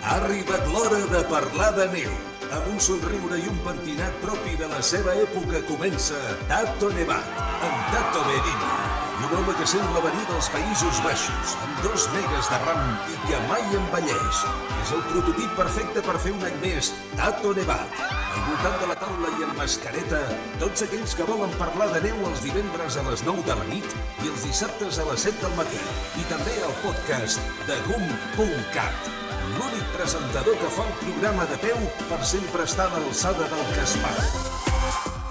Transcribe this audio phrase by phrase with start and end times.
[0.00, 2.12] Ha arribat l'hora de parlar de neu.
[2.56, 7.90] Amb un somriure i un pentinat propi de la seva època comença Tato Nevat, amb
[7.94, 8.79] Tato Merino.
[9.20, 13.40] Un home que sembla venir dels Països Baixos, amb dos megas de ram i que
[13.50, 14.38] mai envelleix.
[14.80, 16.88] És el prototip perfecte per fer un any més
[17.18, 18.00] Tato Nevat.
[18.30, 20.22] Al voltant de la taula i amb mascareta,
[20.62, 23.96] tots aquells que volen parlar de neu els divendres a les 9 de la nit
[24.24, 25.84] i els dissabtes a les 7 del matí.
[26.16, 29.12] I també al podcast de GUM.cat
[29.50, 31.78] l'únic presentador que fa el programa de peu
[32.08, 33.96] per sempre estar a l'alçada del que es.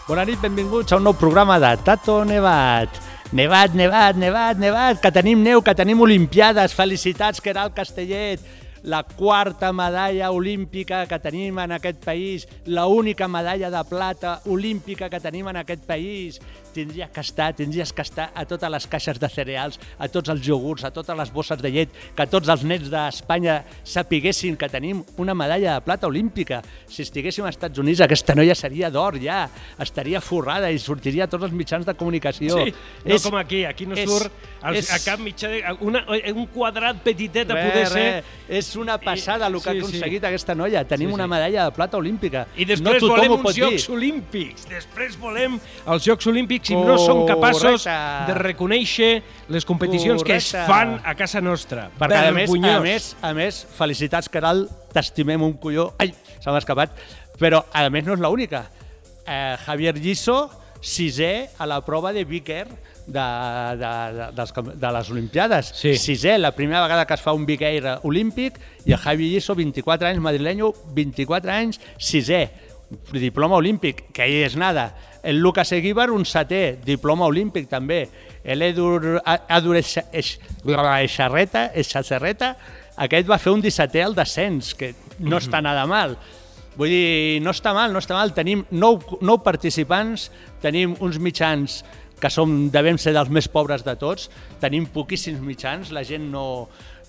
[0.06, 3.09] Bona nit, benvinguts a un nou programa de Tato Nevat.
[3.32, 6.74] Nevat, nevat, nevat, nevat, que tenim neu, que tenim olimpiades.
[6.74, 8.42] Felicitats, Queral Castellet
[8.84, 15.10] la quarta medalla olímpica que tenim en aquest país, la única medalla de plata olímpica
[15.10, 16.40] que tenim en aquest país.
[16.74, 20.48] Tindria que estar, tindries que estar a totes les caixes de cereals, a tots els
[20.48, 25.04] iogurts, a totes les bosses de llet, que tots els nens d'Espanya sapiguessin que tenim
[25.18, 26.62] una medalla de plata olímpica.
[26.88, 29.44] Si estiguéssim als Estats Units, aquesta noia seria d'or ja,
[29.82, 32.62] estaria forrada i sortiria a tots els mitjans de comunicació.
[32.64, 35.62] Sí, no és, com aquí, aquí no és, surt als, és, a cap mitjà, de,
[35.84, 38.10] una, un quadrat petitet a poder re, ser...
[38.50, 40.28] És és una passada el que sí, ha aconseguit sí.
[40.30, 40.84] aquesta noia.
[40.88, 41.18] Tenim sí, sí.
[41.18, 42.46] una medalla de plata olímpica.
[42.56, 43.96] I després no volem uns Jocs dir.
[43.96, 44.68] Olímpics.
[44.70, 45.58] Després volem
[45.90, 49.10] els Jocs Olímpics i no som capaços de reconèixer
[49.50, 50.52] les competicions Correcte.
[50.52, 51.88] que es fan a casa nostra.
[52.00, 55.94] Perquè, a més, a més, a més, felicitats, Caral, t'estimem un colló.
[56.00, 56.96] Ai, se m'ha escapat.
[57.40, 58.66] Però, a més, no és l'única.
[59.26, 60.50] Eh, Javier Lliso,
[60.82, 62.66] sisè a la prova de Vicker,
[63.10, 63.26] de,
[63.80, 65.74] de, de, dels, de les Olimpiades.
[65.76, 65.96] Sí.
[65.98, 69.56] Sisè, la primera vegada que es fa un Big Air olímpic, i el Javi Lliso,
[69.58, 72.46] 24 anys, madrileño, 24 anys, sisè,
[73.14, 74.92] diploma olímpic, que ahí és nada.
[75.24, 78.06] El Lucas Eguíbar, un setè, diploma olímpic també.
[78.44, 82.54] L'Edur Eixarreta, Eixarreta,
[83.00, 85.44] aquest va fer un 17è al descens, que no -hmm.
[85.44, 86.18] està nada mal.
[86.76, 88.34] Vull dir, no està mal, no està mal.
[88.34, 90.32] Tenim nou, nou participants,
[90.62, 91.84] tenim uns mitjans
[92.20, 94.30] que som, devem ser dels més pobres de tots,
[94.62, 96.46] tenim poquíssims mitjans, la gent no...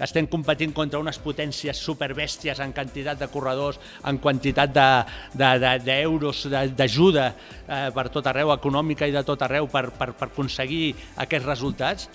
[0.01, 3.77] Estem competint contra unes potències superbèsties en quantitat de corredors,
[4.09, 9.45] en quantitat d'euros de, de, de, d'ajuda eh, per tot arreu, econòmica i de tot
[9.45, 12.09] arreu, per, per, per aconseguir aquests resultats.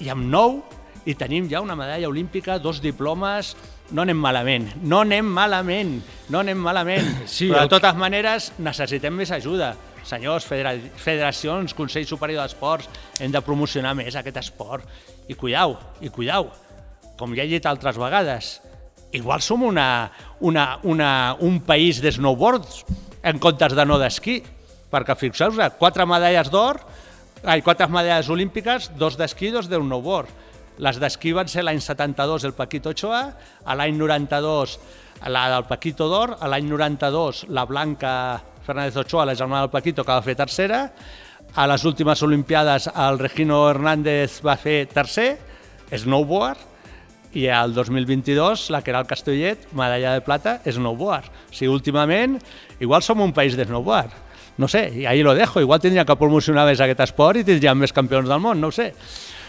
[0.00, 0.62] I amb nou,
[1.04, 3.52] i tenim ja una medalla olímpica, dos diplomes,
[3.92, 5.92] no anem malament, no anem malament,
[6.32, 7.12] no anem malament.
[7.28, 9.74] Sí, Però de totes maneres necessitem més ajuda
[10.06, 12.88] senyors, federa federacions, Consell Superior d'Esports,
[13.20, 14.86] hem de promocionar més aquest esport.
[15.28, 16.50] I cuidau, i cuidau,
[17.18, 18.56] com ja he dit altres vegades,
[19.16, 22.84] igual som una, una, una, un país de snowboards
[23.26, 24.38] en comptes de no d'esquí,
[24.92, 26.78] perquè fixeu-vos, quatre medalles d'or,
[27.42, 30.30] ai, quatre medalles olímpiques, dos d'esquí, dos de snowboard.
[30.84, 33.22] Les d'esquí van ser l'any 72 el Paquito Ochoa,
[33.64, 34.76] l'any 92
[35.28, 38.12] la del Paquito d'or, l'any 92 la Blanca
[38.66, 40.80] Fernández Ochoa, la germana del Paquito, que va fer tercera.
[41.56, 45.36] A les últimes Olimpiades el Regino Hernández va fer tercer,
[45.90, 46.74] snowboard,
[47.36, 51.28] i al 2022 la Queralt Castellet, medalla de plata, snowboard.
[51.50, 52.38] O sigui, últimament,
[52.80, 54.24] igual som un país de snowboard.
[54.56, 55.60] No sé, i ahí lo dejo.
[55.60, 58.92] Igual tindria que promocionar més aquest esport i tindríem més campions del món, no sé.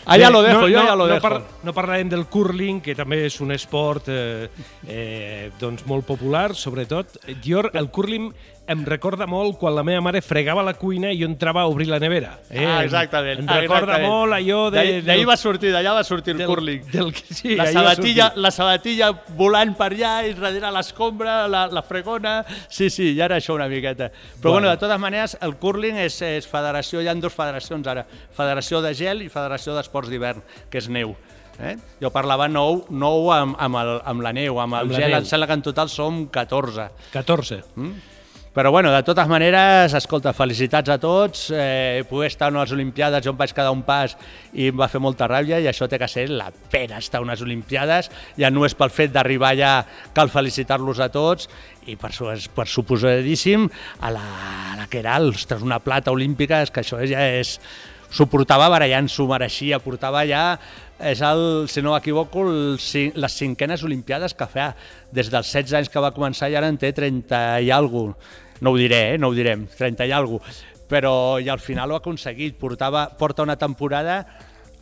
[0.07, 1.23] Allà lo dejo, no, jo no, ja lo no dejo.
[1.23, 4.47] Par no parlarem del curling, que també és un esport eh,
[4.87, 7.19] eh, doncs molt popular, sobretot.
[7.43, 8.29] Jo, el curling
[8.67, 11.87] em recorda molt quan la meva mare fregava la cuina i jo entrava a obrir
[11.87, 12.33] la nevera.
[12.49, 12.65] Eh?
[12.65, 13.39] Ah, exactament.
[13.39, 14.11] Em recorda exactament.
[14.11, 14.83] molt allò de...
[15.07, 16.83] D'ahir va sortir, d'allà va sortir el del, curling.
[16.91, 22.41] Del, sí, la, sabatilla, la sabatilla volant per allà i darrere l'escombra, la, la fregona...
[22.67, 24.11] Sí, sí, ja era això una miqueta.
[24.11, 27.87] Però bueno, bueno de totes maneres, el curling és, és federació, hi ha dues federacions
[27.87, 28.03] ara,
[28.37, 31.15] Federació de Gel i Federació d'Esports d'Hivern, que és neu.
[31.57, 31.73] Eh?
[32.03, 35.25] Jo parlava nou, nou amb, amb, el, amb la neu, amb el amb gel, em
[35.25, 36.91] sembla que en total som 14.
[37.15, 37.63] 14.
[37.79, 38.16] Mm?
[38.57, 41.43] Però bueno, de totes maneres, escolta, felicitats a tots.
[41.53, 44.15] Eh, poder estar a unes Olimpiades, jo em vaig quedar un pas
[44.57, 47.25] i em va fer molta ràbia i això té que ser la pena estar a
[47.27, 48.09] unes Olimpiades.
[48.33, 49.73] Ja no és pel fet d'arribar allà,
[50.17, 51.45] cal felicitar-los a tots
[51.85, 52.09] i per,
[52.55, 53.67] per suposadíssim
[54.01, 54.25] a la,
[54.71, 57.59] a la Queral, ostres, una plata olímpica, és que això ja és...
[58.07, 60.55] S'ho portava barallant, s'ho mereixia, portava ja
[60.97, 64.71] és el, si no m'equivoco, les cinquenes Olimpiades que fa.
[65.13, 68.15] Des dels 16 anys que va començar i ara en té 30 i alguna
[68.61, 69.21] no ho diré, eh?
[69.21, 70.43] no ho direm, 30 i alguna
[70.87, 72.55] però i al final ho ha aconseguit.
[72.57, 74.21] Portava, porta una temporada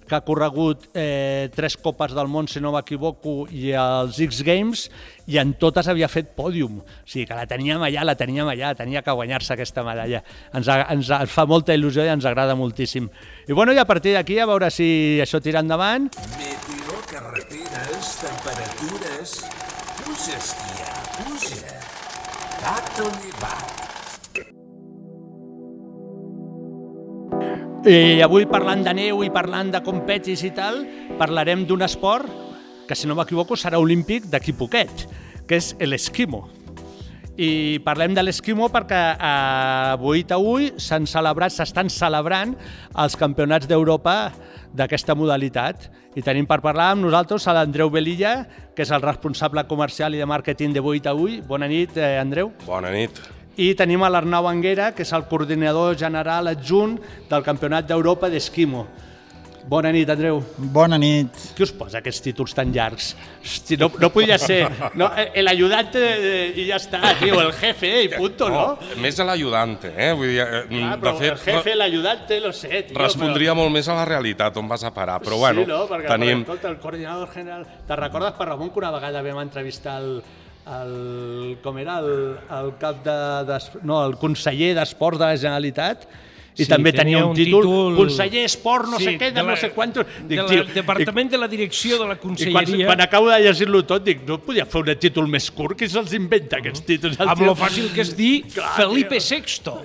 [0.05, 4.83] que ha corregut eh, tres copes del món, si no m'equivoco, i els X Games,
[5.25, 6.77] i en totes havia fet pòdium.
[6.77, 10.21] O sigui, que la teníem allà, la teníem allà, tenia que guanyar-se aquesta medalla.
[10.53, 13.09] Ens, ens, ens fa molta il·lusió i ens agrada moltíssim.
[13.49, 14.87] I bueno, i a partir d'aquí, a veure si
[15.25, 16.11] això tira endavant.
[16.37, 19.39] Meteo, carreteres, temperatures...
[20.05, 20.84] Puja, esquia.
[22.65, 24.41] Tato nevat.
[27.85, 30.79] I avui parlant de neu i parlant de competis i tal,
[31.19, 32.25] parlarem d'un esport
[32.89, 35.05] que, si no m'equivoco, serà olímpic d'aquí poquet,
[35.45, 36.47] que és l'esquimo.
[37.35, 39.29] I parlem de l'esquimo perquè eh,
[39.91, 42.53] avui avui s'han celebrat, s'estan celebrant
[42.95, 44.31] els campionats d'Europa
[44.71, 45.89] d'aquesta modalitat.
[46.15, 50.21] I tenim per parlar amb nosaltres a l'Andreu Belilla, que és el responsable comercial i
[50.21, 51.41] de màrqueting de 8 a 8.
[51.47, 52.53] Bona nit, eh, Andreu.
[52.65, 53.19] Bona nit.
[53.57, 58.87] I tenim a l'Arnau Anguera, que és el coordinador general adjunt del Campionat d'Europa d'Esquimo.
[59.65, 60.43] Bona nit, Andreu.
[60.57, 61.33] Bona nit.
[61.57, 63.07] Qui us posa aquests títols tan llargs?
[63.41, 64.67] Hosti, no, no podia ser.
[64.93, 68.65] No, el ayudante eh, i ja està, tio, el jefe i punto, no?
[69.01, 70.11] Més a l'ajudante, eh?
[70.13, 72.97] Vull dir, eh, Ah, però de el jefe, el ayudante, lo sé, tio.
[72.99, 75.17] respondria molt més a la realitat, on vas a parar.
[75.23, 75.39] Però però...
[75.47, 75.79] bueno, sí, no?
[75.89, 76.43] perquè, tenim...
[76.43, 77.65] perquè, escolta, el coordinador general...
[77.87, 80.11] Te'n recordes, per Ramon, que una vegada vam entrevistar el,
[80.77, 83.17] el com era el, el cap de,
[83.49, 86.05] de, no, el conseller d'Esports de la Generalitat
[86.55, 89.31] i Sí, també tenia, tenia un títol, títol- conseller esport no Sí, sé què, de,
[89.31, 92.35] de la- no sé quantos Dic, del Departament de la Direcció de la i quan,
[92.35, 95.77] Conselleria, quan acabo de llegir-lo tot, dic, no podia fer un títol més curt?
[95.77, 97.19] Qui se'ls inventa, aquests títols?
[97.19, 99.41] Amb tio- lo fàcil que és dir Clar, Felipe tio.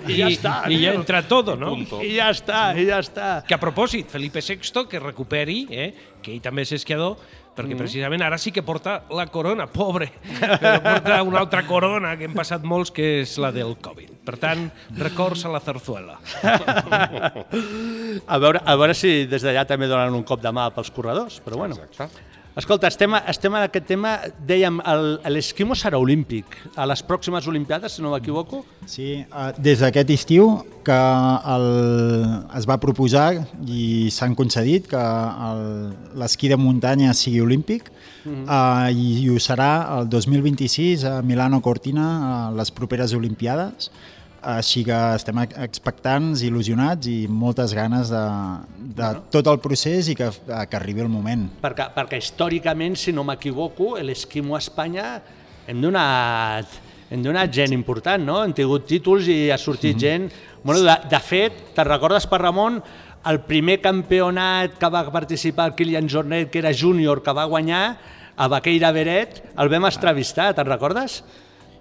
[0.07, 0.13] VI.
[0.13, 0.99] I ja està, I ja tio.
[1.01, 1.75] entra todo, no?
[1.75, 3.43] I ja està, i ja està.
[3.45, 5.93] Que a propòsit, Felipe VI, que recuperi, eh,
[6.23, 7.17] que ell també és esquiador,
[7.55, 10.07] perquè precisament ara sí que porta la corona, pobre,
[10.61, 14.13] però porta una altra corona que hem passat molts, que és la del Covid.
[14.25, 14.67] Per tant,
[14.97, 16.19] records a la zarzuela.
[18.31, 21.39] A veure, a veure si des d'allà també donen un cop de mà pels corredors,
[21.43, 21.77] però bueno.
[21.79, 22.30] Exacte.
[22.51, 24.09] Escolta, estem, estem en aquest tema,
[24.43, 24.81] dèiem,
[25.31, 28.65] l'esquimo serà olímpic a les pròximes Olimpiades, si no m'equivoco.
[28.91, 30.49] Sí, eh, des d'aquest estiu
[30.83, 30.97] que
[31.55, 31.67] el,
[32.59, 33.29] es va proposar
[33.71, 37.87] i s'han concedit que el- l'esquí de muntanya sigui olímpic
[38.27, 39.71] eh, i, i ho serà
[40.01, 42.09] el 2026 a Milano Cortina
[42.49, 43.91] a les properes Olimpiades.
[44.41, 48.21] Així que estem ex- expectants, il·lusionats i moltes ganes de,
[48.97, 51.43] de tot el procés i que, que arribi el moment.
[51.61, 55.11] Perquè, perquè històricament, si no m'equivoco, l'esquimo a Espanya
[55.69, 56.73] hem donat,
[57.13, 58.39] hem donat gent important, no?
[58.41, 60.31] Hem tingut títols i ha sortit gent...
[60.63, 62.81] Bueno, de, de fet, te'n recordes, per Ramon,
[63.29, 67.85] el primer campionat que va participar el Kilian Jornet, que era júnior, que va guanyar,
[68.41, 71.21] a Baqueira Beret, el vam entrevistar, te'n recordes?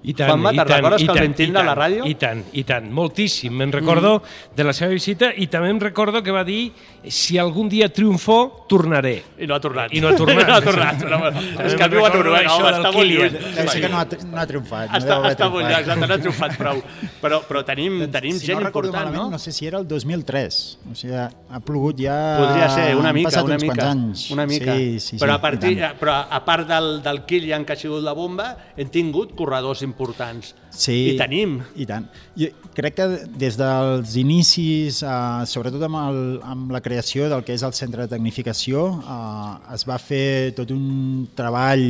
[0.01, 2.07] I tant, Juanma, i te'n tant, recordes i que el vam tindre a la ràdio?
[2.09, 3.53] I tant, i tant, moltíssim.
[3.53, 4.55] Me'n recordo mm.
[4.57, 6.71] de la seva visita i també em recordo que va dir
[7.05, 9.15] si algun dia triomfó, tornaré.
[9.37, 9.93] I no ha tornat.
[9.93, 10.47] I no ha tornat.
[10.49, 11.05] no ha tornat.
[11.05, 11.19] No,
[11.67, 13.37] és que viu a Noruega, això home, està molt Kilian.
[13.37, 13.53] lluny.
[13.59, 14.89] Deu ser que no ha, no ha triomfat.
[14.89, 16.83] no Està, haver està molt llarg, exacte, no ha triomfat prou.
[17.21, 19.37] Però, però tenim, tenim si gent no important, malament, no?
[19.37, 20.61] no sé si era el 2003.
[20.89, 22.17] O sigui, ha plogut ja...
[22.41, 23.77] Podria ser, una mica, passat una uns mica.
[23.77, 24.25] quants anys.
[24.33, 24.79] Una mica.
[24.81, 28.01] Sí, sí, sí, però, a partir, però a part del, del Kilian, que ha sigut
[28.07, 30.55] la bomba, hem tingut corredors importants.
[30.71, 31.59] Sí, I tenim.
[31.75, 32.07] I tant.
[32.39, 32.49] Jo
[32.79, 33.07] crec que
[33.43, 38.07] des dels inicis, eh, sobretot amb, el, amb la creació del que és el centre
[38.07, 41.89] de tecnificació, eh, es va fer tot un treball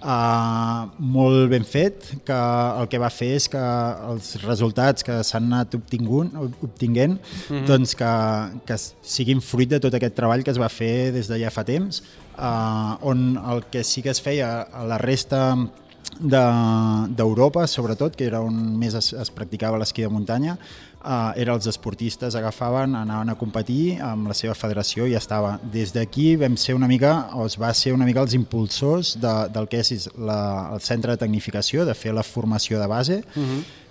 [0.00, 2.38] eh, molt ben fet, que
[2.80, 3.64] el que va fer és que
[4.12, 6.32] els resultats que s'han anat obtingunt,
[6.62, 7.18] obtinguent
[7.50, 7.66] Mhm.
[7.66, 8.12] doncs que,
[8.66, 11.64] que siguin fruit de tot aquest treball que es va fer des de ja fa
[11.64, 12.02] temps,
[12.38, 15.56] eh, on el que sí que es feia a la resta
[16.20, 20.58] de- d'Europa, sobretot, que era on més es, es practicava l'esquí de muntanya,
[21.04, 25.58] eh, era els esportistes agafaven, anaven a competir amb la seva federació i ja estava.
[25.72, 29.34] Des d'aquí vam ser una mica, o es va ser una mica els impulsors de,
[29.52, 33.22] del que és la, el centre de tecnificació, de fer la formació de base,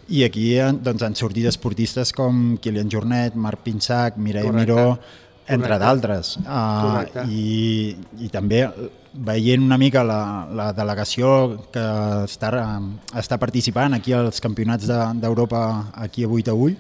[0.09, 4.71] i aquí han- doncs, han sortit esportistes com Kilian Jornet, Marc Pinsac, Mireia Correcte.
[4.73, 4.99] Miró,
[5.49, 6.37] entre d'altres.
[6.45, 8.67] Uh, i, I també
[9.13, 11.29] veient una mica la, la delegació
[11.73, 11.83] que
[12.27, 12.51] està,
[13.17, 16.75] està participant aquí als campionats de- d'Europa de, aquí a 8 a Ull,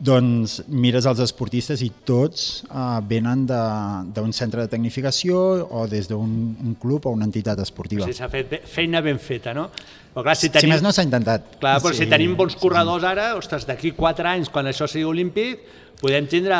[0.00, 5.36] doncs mires els esportistes i tots uh, venen de- d'un centre de tecnificació
[5.68, 8.06] o des d'un un club o una entitat O esportiva.
[8.06, 9.68] sigui, s'ha fet bé, feina ben feta, no?
[10.14, 11.58] Però clar, si Si tenim, més no s'ha intentat.
[11.60, 12.62] Clar, però Sí, si tenim bons sí, sí.
[12.64, 15.60] corredors ara, ostres, d'aquí 4 anys, quan això sigui olímpic,
[16.00, 16.56] podem tindre...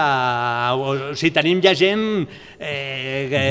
[0.76, 2.28] O sigui, tenim ja gent
[2.60, 3.42] eh, que,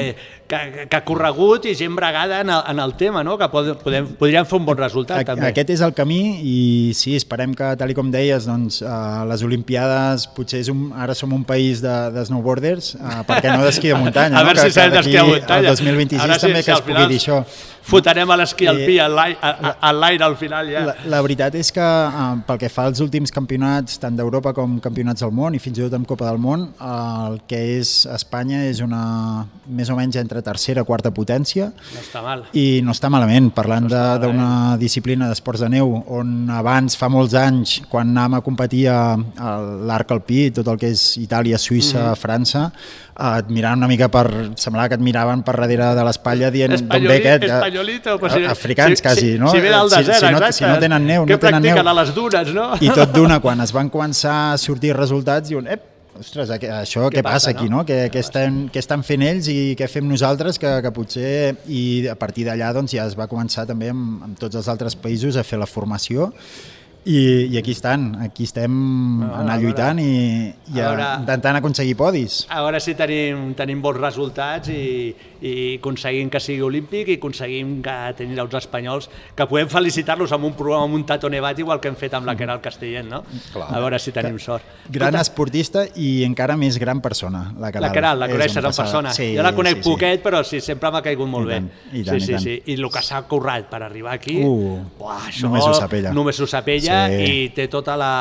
[0.49, 3.37] que, que ha corregut i gent bregada en el, en el tema, no?
[3.37, 5.51] que pod, podem, podríem fer un bon resultat, A- també.
[5.51, 6.57] Aquest és el camí i
[6.97, 11.13] sí, esperem que, tal i com deies, doncs, uh, les Olimpiades potser és un, ara
[11.15, 14.35] som un país de, de snowboarders, uh, perquè no d'esquí de muntanya.
[14.39, 14.47] a no?
[14.49, 15.69] veure si sabem d'aquí d'esquí de muntanya.
[15.69, 17.43] Al 2026 Ara sí, també sí, que es pugui dir això.
[17.89, 20.81] Fotarem a l'esquí alpí Eh, a l'ai- a- a- a l'aire al final ja.
[20.85, 24.75] La, la veritat és que uh, pel que fa als últims campionats, tant d'Europa com
[24.83, 28.61] campionats del món i fins i tot amb Copa del Món, el que és Espanya
[28.69, 29.01] és una
[29.65, 32.43] més o menys entre tercera i quarta potència No està mal.
[32.53, 37.33] i no està malament, parlant de- d'una disciplina d'esports de neu on abans, fa molts
[37.33, 39.57] anys, quan anàvem a competir a, a
[39.89, 42.71] l'arc alpí, tot el que és Itàlia, Suïssa, França,
[43.19, 44.25] eh, et miraven una mica per...
[44.55, 47.43] semblava que et miraven per darrere de l'espatlla dient d'on ve aquest?
[47.49, 49.51] Espanyolito, però si, Africans, si, quasi, no?
[49.51, 50.53] Si ve del Si- desert, si no- exacte.
[50.53, 51.91] si no tenen neu, no tenen practiquen neu.
[51.91, 52.71] a les dunes, no?
[52.79, 55.83] I tot d'una, quan es van començar a sortir resultats, diuen, ep,
[56.19, 57.81] ostres, aqu- això què, passa, passa aquí, no?
[57.81, 57.85] no?
[57.87, 61.31] Què, què, estan, què estan fent ells i què fem nosaltres, que, que potser...
[61.69, 64.97] I a partir d'allà doncs, ja es va començar també amb, amb tots els altres
[64.99, 66.31] països a fer la formació
[67.05, 68.73] i, i aquí estan, aquí estem
[69.23, 72.41] anar lluitant i, i a veure- intentant aconseguir podis.
[72.51, 77.77] A veure si tenim, tenim bons resultats i, i aconseguim que sigui olímpic i aconseguim
[77.85, 81.79] que tenir els espanyols, que podem felicitar-los amb un programa, amb un Tato Nevat, igual
[81.79, 83.23] que hem fet amb la que era el Castellent, no?
[83.53, 83.69] Clar.
[83.73, 84.63] A veure si tenim sort.
[84.89, 87.87] Gran Escolta, esportista i encara més gran persona, la Caral.
[87.87, 89.13] La Caral, la coneixes en persona.
[89.15, 89.89] Sí, jo la conec sí, sí.
[89.89, 91.99] poquet, però sí, sempre m'ha caigut molt I tant, bé.
[92.01, 92.43] i tant, sí, i sí, tant.
[92.43, 92.57] sí.
[92.73, 96.11] I el que s'ha currat per arribar aquí, Uh, buah, això, només ho sap ella.
[96.15, 97.29] Només ho sap ella Sí.
[97.29, 98.13] i té tota la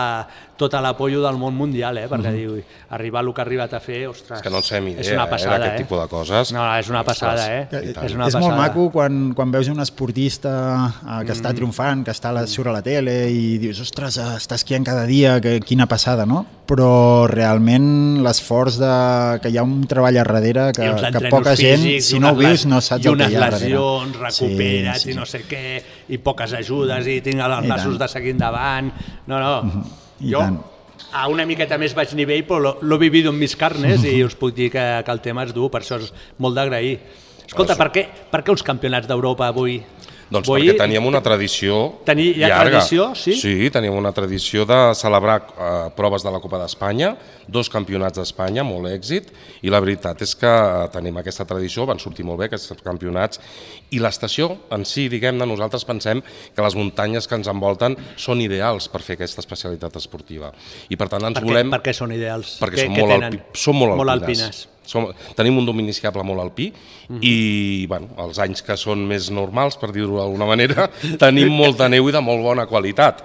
[0.59, 2.09] tota l'apoyo del món mundial, eh?
[2.11, 2.57] Perquè diu,
[2.91, 5.25] arribar al que ha arribat a fer, ostres, És que no fem idea, és una
[5.25, 6.53] eh, passada, d'aquest tipus de coses.
[6.53, 7.67] No, és una passada, eh?
[7.71, 8.41] Que- És una és passada.
[8.45, 10.53] molt maco quan, quan veus un esportista
[11.00, 11.37] eh, que Mm.
[11.38, 14.57] està triomfant, que està a la, surt a la tele i dius, ostres, eh, està
[14.57, 16.45] esquiant cada dia, que, quina passada, no?
[16.69, 19.38] Però realment l'esforç de...
[19.41, 22.29] que hi ha un treball a darrere que, I que poca gent, físics, si no
[22.29, 23.65] ho unes vius, no saps i el que unes hi ha darrere.
[23.71, 25.17] lesions, recupera't Sí, sí, i sí.
[25.19, 25.62] no sé què,
[26.09, 28.03] i poques ajudes, i tinc els I nassos tant.
[28.05, 28.93] de seguir endavant.
[29.27, 29.85] No, no.
[30.21, 30.59] I jo, tant.
[31.13, 34.19] a una miqueta més baix nivell, però lo, lo he vivido en mis carnes i
[34.27, 36.99] us puc dir que, que el tema és dur, per això és molt d'agrair.
[37.49, 39.79] Escolta, per què, per què uns campionats d'Europa avui?
[40.31, 42.71] Doncs Vull perquè teníem una tradició Tenir- hi ha llarga.
[42.83, 43.33] tradició, sí?
[43.33, 47.15] Sí, teníem una tradició de celebrar eh, proves de la Copa d'Espanya,
[47.49, 49.31] dos campionats d'Espanya, molt èxit,
[49.65, 53.41] i la veritat és que eh, tenim aquesta tradició, van sortir molt bé aquests campionats,
[53.91, 56.21] i l'estació en si, diguem-ne, nosaltres pensem
[56.55, 60.53] que les muntanyes que ens envolten són ideals per fer aquesta especialitat esportiva.
[60.93, 61.71] I per tant ens Per què, volem...
[61.73, 62.59] per què són ideals?
[62.61, 63.33] Perquè Què- són, molt tenen?
[63.33, 64.45] alpi, són molt, molt alpines.
[64.45, 64.69] alpines.
[64.88, 66.71] Som, tenim un domini esquiable molt alpí
[67.09, 67.18] Mhm.
[67.25, 70.88] i bueno, els anys que són més normals, per dir-ho d'alguna manera,
[71.21, 73.23] tenim molta neu i de molt bona qualitat.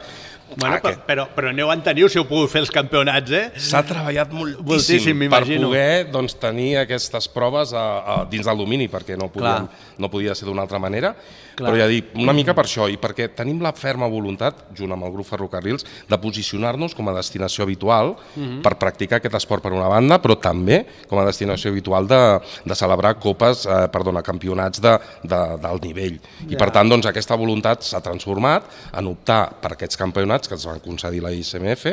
[0.55, 3.47] Bueno, Ah, però, però, però neu en teniu si heu pogut fer els campionats, eh?
[3.57, 8.85] S'ha treballat moltíssim, Moltíssim, per poder doncs, tenir aquestes proves a, a, dins del domini,
[8.87, 9.95] perquè no, podíem, Clar.
[9.97, 11.15] no podia ser d'una altra manera.
[11.55, 11.69] Clar.
[11.69, 15.05] Però ja dic, una mica per això, i perquè tenim la ferma voluntat, junt amb
[15.05, 18.61] el grup Ferrocarrils, de posicionar-nos com a destinació habitual Mhm.
[18.63, 22.75] per practicar aquest esport per una banda, però també com a destinació habitual de, de
[22.75, 26.19] celebrar copes, eh, perdona, campionats de, de, d'alt nivell.
[26.49, 30.65] I per tant, doncs, aquesta voluntat s'ha transformat en optar per aquests campionats que ens
[30.65, 31.85] van concedir la ICMF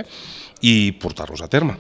[0.62, 1.76] i portar-los a terme.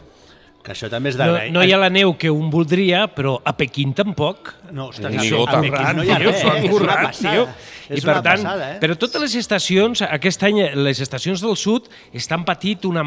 [0.62, 1.52] Que això també és No, d'agrair.
[1.54, 4.54] no hi ha la neu que un voldria, però a Pequín tampoc.
[4.72, 5.58] No, ostres, Ni a- gota.
[5.58, 6.64] a Pequín no hi ha res, eh?
[6.66, 7.54] és una passada.
[7.90, 8.78] És I per una tant, passada, eh?
[8.78, 13.02] però totes les estacions, aquest any, les estacions del sud estan patint una,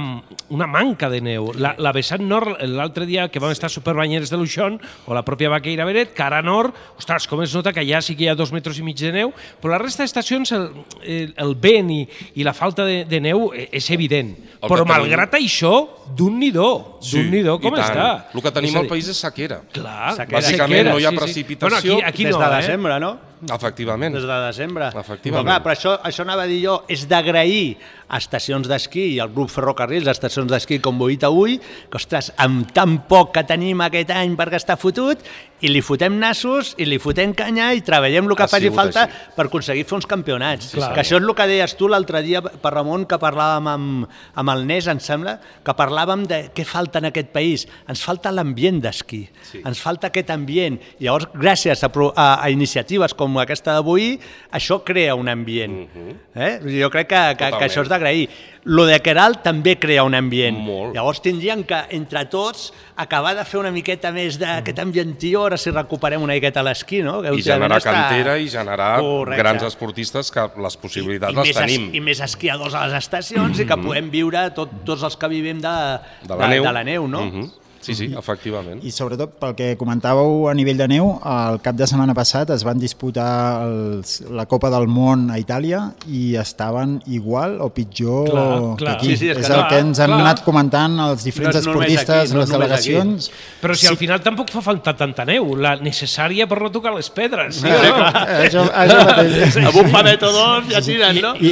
[0.51, 1.53] una manca de neu.
[1.55, 4.75] La, la vessant nord, l'altre dia que vam estar a Superbanyeres de l'Uixón,
[5.07, 8.27] o la pròpia Baqueira Beret, cara nord, ostres, com es nota que allà sí que
[8.27, 9.31] hi ha dos metres i mig de neu,
[9.63, 10.69] però la resta d'estacions el,
[11.01, 12.01] el, el vent i,
[12.35, 14.35] i la falta de, de neu eh, és evident.
[14.59, 15.73] El però tenim- malgrat això,
[16.13, 18.09] d'un nidó, d'un nidó, com està?
[18.35, 19.61] El que tenim al país és sequera.
[19.71, 20.41] Clar, Sequera.
[20.41, 21.21] Bàsicament no hi ha sí, sí.
[21.23, 21.69] precipitació.
[21.93, 22.57] Bueno, aquí, aquí Des no, de eh?
[22.61, 23.13] desembre, no?
[23.51, 24.15] Efectivament.
[24.15, 24.89] Des de desembre.
[24.93, 25.43] Efectivament.
[25.43, 27.77] Però, clar, però això, això anava a dir jo, és d'agrair
[28.13, 32.31] a estacions d'esquí i al grup Ferrocarrils, a estacions d'esquí com Boita avui, que, ostres,
[32.37, 35.23] amb tan poc que tenim aquest any perquè està fotut,
[35.63, 39.05] i li fotem nassos, i li fotem canya, i treballem el que Ha faci falta
[39.05, 39.31] així.
[39.37, 40.73] per aconseguir fer uns campionats.
[40.73, 40.91] Clar.
[40.93, 44.53] que això és el que deies tu l'altre dia, per Ramon, que parlàvem amb, amb
[44.53, 47.65] el Nes, em sembla, que parlàvem de què falta en aquest país.
[47.87, 49.63] Ens falta l'ambient d'esquí, sí.
[49.63, 50.79] ens falta aquest ambient.
[50.99, 54.19] I llavors, gràcies a, a, a iniciatives com aquesta d'avui,
[54.51, 55.87] això crea un ambient.
[56.35, 56.59] eh?
[56.79, 58.27] Jo crec que, que, que això és d'agrair.
[58.65, 60.55] Lo de Queralt també crea un ambient.
[60.55, 60.93] Molt.
[60.95, 65.57] Llavors tindríem que, entre tots, acabar de fer una miqueta més d'aquest ambientiu, a veure
[65.59, 67.21] si recuperem una miqueta l'esquí, no?
[67.21, 69.41] Que I generar està- cantera i generar Correcte.
[69.41, 71.89] grans esportistes que les possibilitats I, les més, es- tenim.
[71.93, 75.59] I més esquiadors a les estacions i que puguem viure tot, tots els que vivim
[75.59, 75.75] de,
[76.23, 76.63] De la neu.
[76.63, 77.25] De la neu no?
[77.25, 77.51] Mhm.
[77.83, 78.79] Sí, sí, efectivament.
[78.87, 82.63] I sobretot pel que comentàveu a nivell de neu, el cap de setmana passat es
[82.63, 83.27] van disputar
[83.67, 88.45] els, la Copa del Món a Itàlia i estaven igual o pitjor Clar,
[88.77, 88.95] que clar.
[88.95, 89.09] aquí.
[89.13, 90.19] Sí, sí, és és que el clar, que ens han clar.
[90.21, 92.93] anat comentant els diferents No esportistes, aquí, no les només aquí.
[92.93, 93.31] delegacions.
[93.61, 97.09] Però si al final tampoc fa falta tanta neu, la necessària per no tocar les
[97.11, 97.59] pedres.
[97.61, 98.05] Sí, Ah, no?
[98.45, 99.57] això, això mateix.
[99.67, 101.33] Amb un padet o dos ja tiren, no?
[101.35, 101.51] I,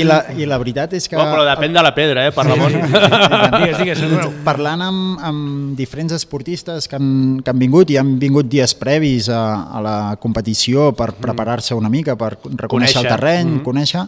[0.00, 1.16] i, la, I la veritat és que...
[1.16, 2.72] Oh, però depèn de la pedra, eh, per Ramon.
[2.72, 4.32] digues, digues, Arnau.
[4.46, 9.28] Parlant amb, amb diferents esportistes que han, que han vingut i han vingut dies previs
[9.28, 9.40] a,
[9.76, 13.02] a la competició per preparar-se una mica, per reconèixer Conèixer.
[13.04, 14.04] el terreny, conèixer,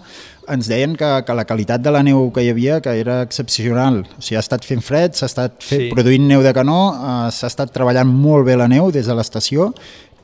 [0.50, 4.02] ens deien que, que la qualitat de la neu que hi havia que era excepcional.
[4.19, 5.90] O sigui, ha estat fent fred, s'ha estat fet, Sí.
[5.95, 9.73] produint neu de canó, eh, s'ha estat treballant molt bé la neu des de l'estació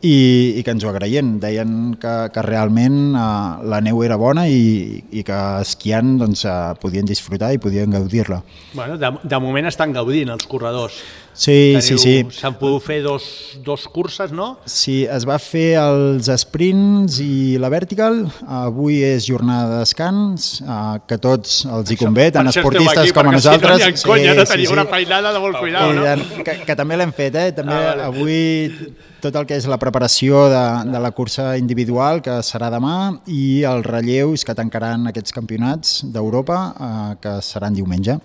[0.03, 1.39] i, i que ens ho agraïen.
[1.41, 3.23] Deien que, que realment eh,
[3.71, 8.43] la neu era bona i, i que esquiant doncs, eh, podien disfrutar i podien gaudir-la.
[8.75, 10.99] bueno, de, de moment estan gaudint els corredors.
[11.37, 12.15] Sí, sí, sí.
[12.33, 13.25] S'han pogut fer dos,
[13.63, 14.55] dos curses, no?
[14.65, 18.23] Sí, es va fer els sprints i la vertical.
[18.49, 20.77] Avui és jornada de descans, eh,
[21.07, 23.77] que tots els hi convé, tant esportistes aquí, com a nosaltres.
[23.77, 26.07] Si no, ni en conya, no teniu una feinada de molt cuidado, no?
[26.09, 27.51] Eh, que, que també l'hem fet, eh?
[27.59, 28.07] També Ah, vale.
[28.09, 32.95] avui tot el que és la preparació de, de la cursa individual, que serà demà,
[33.29, 38.17] i els relleus que tancaran aquests campionats d'Europa, eh, que seran diumenge.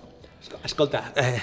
[0.64, 1.36] Escolta, eh,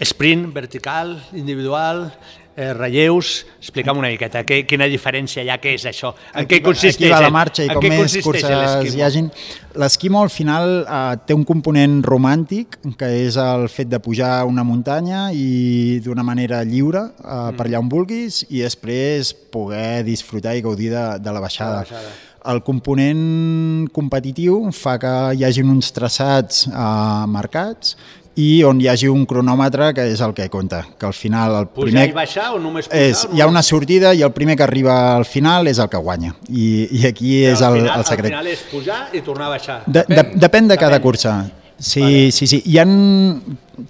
[0.00, 2.10] sprint, vertical, individual,
[2.56, 6.14] eh, relleus, explica'm una miqueta, què, quina diferència hi ha, què és això?
[6.34, 7.10] En què consisteix?
[7.10, 9.30] Aquí va la marxa i com més curses hi hagin...
[9.76, 14.64] L'esquimo al final eh, té un component romàntic, que és el fet de pujar una
[14.64, 17.56] muntanya i d'una manera lliure eh, Mm.
[17.58, 21.82] per allà on vulguis i després poder disfrutar i gaudir de, de la baixada.
[21.84, 22.14] baixada.
[22.46, 27.96] El component competitiu fa que hi hagin uns traçats eh, marcats
[28.36, 31.68] i on hi hagi un cronòmetre que és el que compta, que al final el
[31.72, 32.08] Pujar primer...
[32.10, 33.04] i baixar o només pujar?
[33.08, 36.00] És, hi ha una sortida i el primer que arriba al final és el que
[36.00, 36.34] guanya.
[36.48, 36.66] I,
[37.00, 38.32] i aquí és al el, final, el secret.
[38.32, 39.78] Al final és pujar i tornar a baixar.
[39.86, 41.38] De, de, depèn de cada cursa.
[41.78, 42.32] Sí, vale.
[42.32, 42.62] sí, sí.
[42.68, 42.84] Hi ha,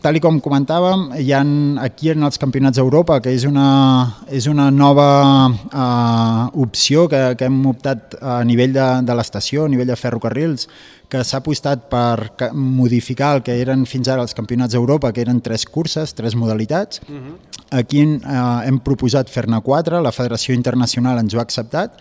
[0.02, 1.40] tal i com comentàvem, hi ha
[1.85, 3.66] aquí en els campionats d'Europa, que és una,
[4.28, 5.09] és una nova
[5.50, 10.69] uh, opció que, que hem optat a nivell de, de l'estació, a nivell de ferrocarrils,
[11.07, 15.23] que s'ha apostat per ca- modificar el que eren fins ara els campionats d'Europa, que
[15.23, 16.99] eren tres curses, tres modalitats.
[17.75, 18.19] Aquí eh,
[18.66, 21.97] hem proposat fer-ne quatre, la Federació Internacional ens ho ha acceptat.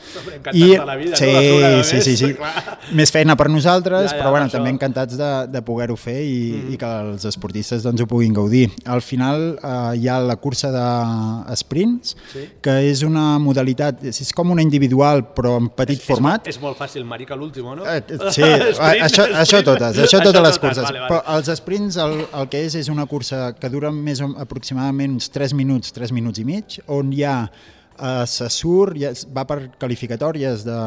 [0.78, 1.18] de la vida, no?
[1.18, 1.26] sí,
[1.62, 2.34] de sí, sí, sí.
[2.38, 2.78] clar.
[2.98, 6.36] Més feina per nosaltres, Ja, ja, però bueno, també encantats de, de poder-ho fer i,
[6.54, 6.74] mm.
[6.74, 8.70] i que els esportistes doncs, ho puguin gaudir.
[8.86, 12.46] Al final eh, hi ha la cursa de sprints, sí.
[12.64, 16.48] que és una modalitat, és, és com una individual però en petit format.
[16.48, 17.86] És, és molt fàcil, marica, l'últim, no?
[17.86, 18.02] Eh,
[18.36, 20.84] Sí, això, això totes, això totes les curses.
[20.84, 21.12] Vale, vale.
[21.12, 25.16] Però els sprints el, el que és és una cursa que dura més o aproximadament
[25.16, 27.38] uns 3 minuts, 3 minuts i mig, on hi ha
[28.00, 30.80] eh, se surt, ja va per qualificatòries de,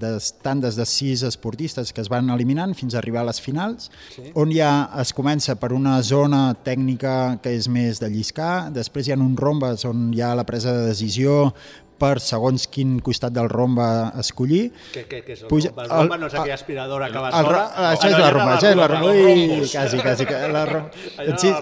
[0.00, 0.12] de
[0.44, 4.28] tandes de sis esportistes que es van eliminant fins a arribar a les finals, sí.
[4.34, 9.14] on ja es comença per una zona tècnica que és més de lliscar, després hi
[9.14, 11.54] ha uns rombes on hi ha la presa de decisió
[11.98, 13.84] per segons quin costat del rombe
[14.20, 15.84] escollir, Què, què, què és el Puja- rumba?
[15.84, 17.48] El rumba el- no és aquella aspiradora que va sola?
[17.48, 20.26] ro- això és Ah, la era això és la els Ui, quasi, quasi.
[20.26, 20.64] que La,
[21.38, 21.52] sí,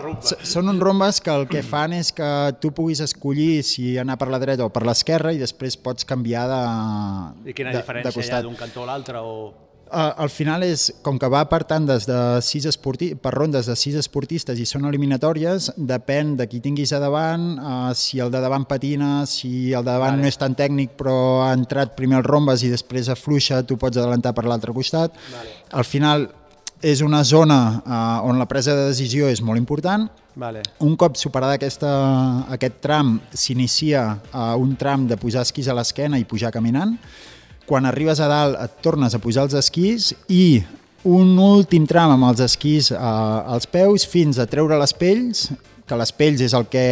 [0.43, 2.29] són uns rombes que el que fan és que
[2.61, 6.49] tu puguis escollir si anar per la dreta o per l'esquerra i després pots canviar
[6.49, 6.63] de,
[7.51, 8.43] I quina de, diferència de hi ha costat.
[8.43, 9.19] d'un cantó a l'altre?
[9.23, 9.53] O...
[9.95, 13.77] Uh, al final és, com que va per tandes de sis esporti per rondes de
[13.79, 18.41] sis esportistes i són eliminatòries, depèn de qui tinguis a davant, uh, si el de
[18.43, 20.25] davant patina, si el de davant Vale.
[20.25, 24.01] no és tan tècnic però ha entrat primer els rombes i després afluixa, tu pots
[24.01, 25.15] adelantar per l'altre costat.
[25.31, 25.55] Vale.
[25.79, 26.27] Al final
[26.83, 30.65] és una zona uh, on la presa de decisió és molt important, Vale.
[30.83, 31.93] un cop superada aquesta,
[32.51, 36.99] aquest tram, s'inicia uh, un tram de posar esquís a l'esquena i pujar caminant.
[37.69, 40.63] Quan arribes a dalt et tornes a posar els esquís i
[41.05, 42.99] un últim tram amb els esquís uh,
[43.55, 45.51] als peus fins a treure les pells,
[45.85, 46.85] que les pells és el que,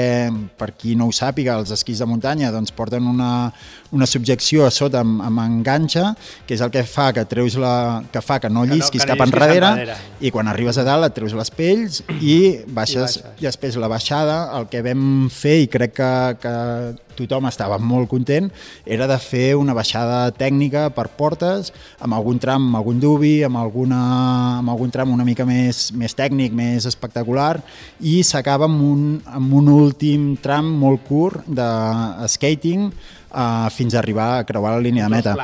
[0.61, 3.51] per qui no ho sàpiga, els esquís de muntanya doncs porten una,
[3.93, 6.15] una subjecció a sota amb, amb enganxa,
[6.47, 9.05] que és el que fa que treus la, que fa que no Que no- llisquis
[9.05, 9.97] que no cap llisquis enrere, enrere.
[10.21, 13.41] i quan arribes a dalt et treus les pells i baixes, baixes.
[13.41, 16.55] i després la baixada, el que vam fer i crec que, que
[17.13, 18.47] tothom estava molt content,
[18.87, 21.69] era de fer una baixada tècnica per portes,
[22.01, 23.99] amb algun tram, amb algun dubi, amb, alguna,
[24.63, 27.61] amb algun tram una mica més, més tècnic, més espectacular,
[28.01, 31.69] i s'acaba amb, un, amb un últim tram molt curt de
[32.33, 32.89] skating
[33.33, 35.37] uh, fins a arribar a creuar la línia de meta.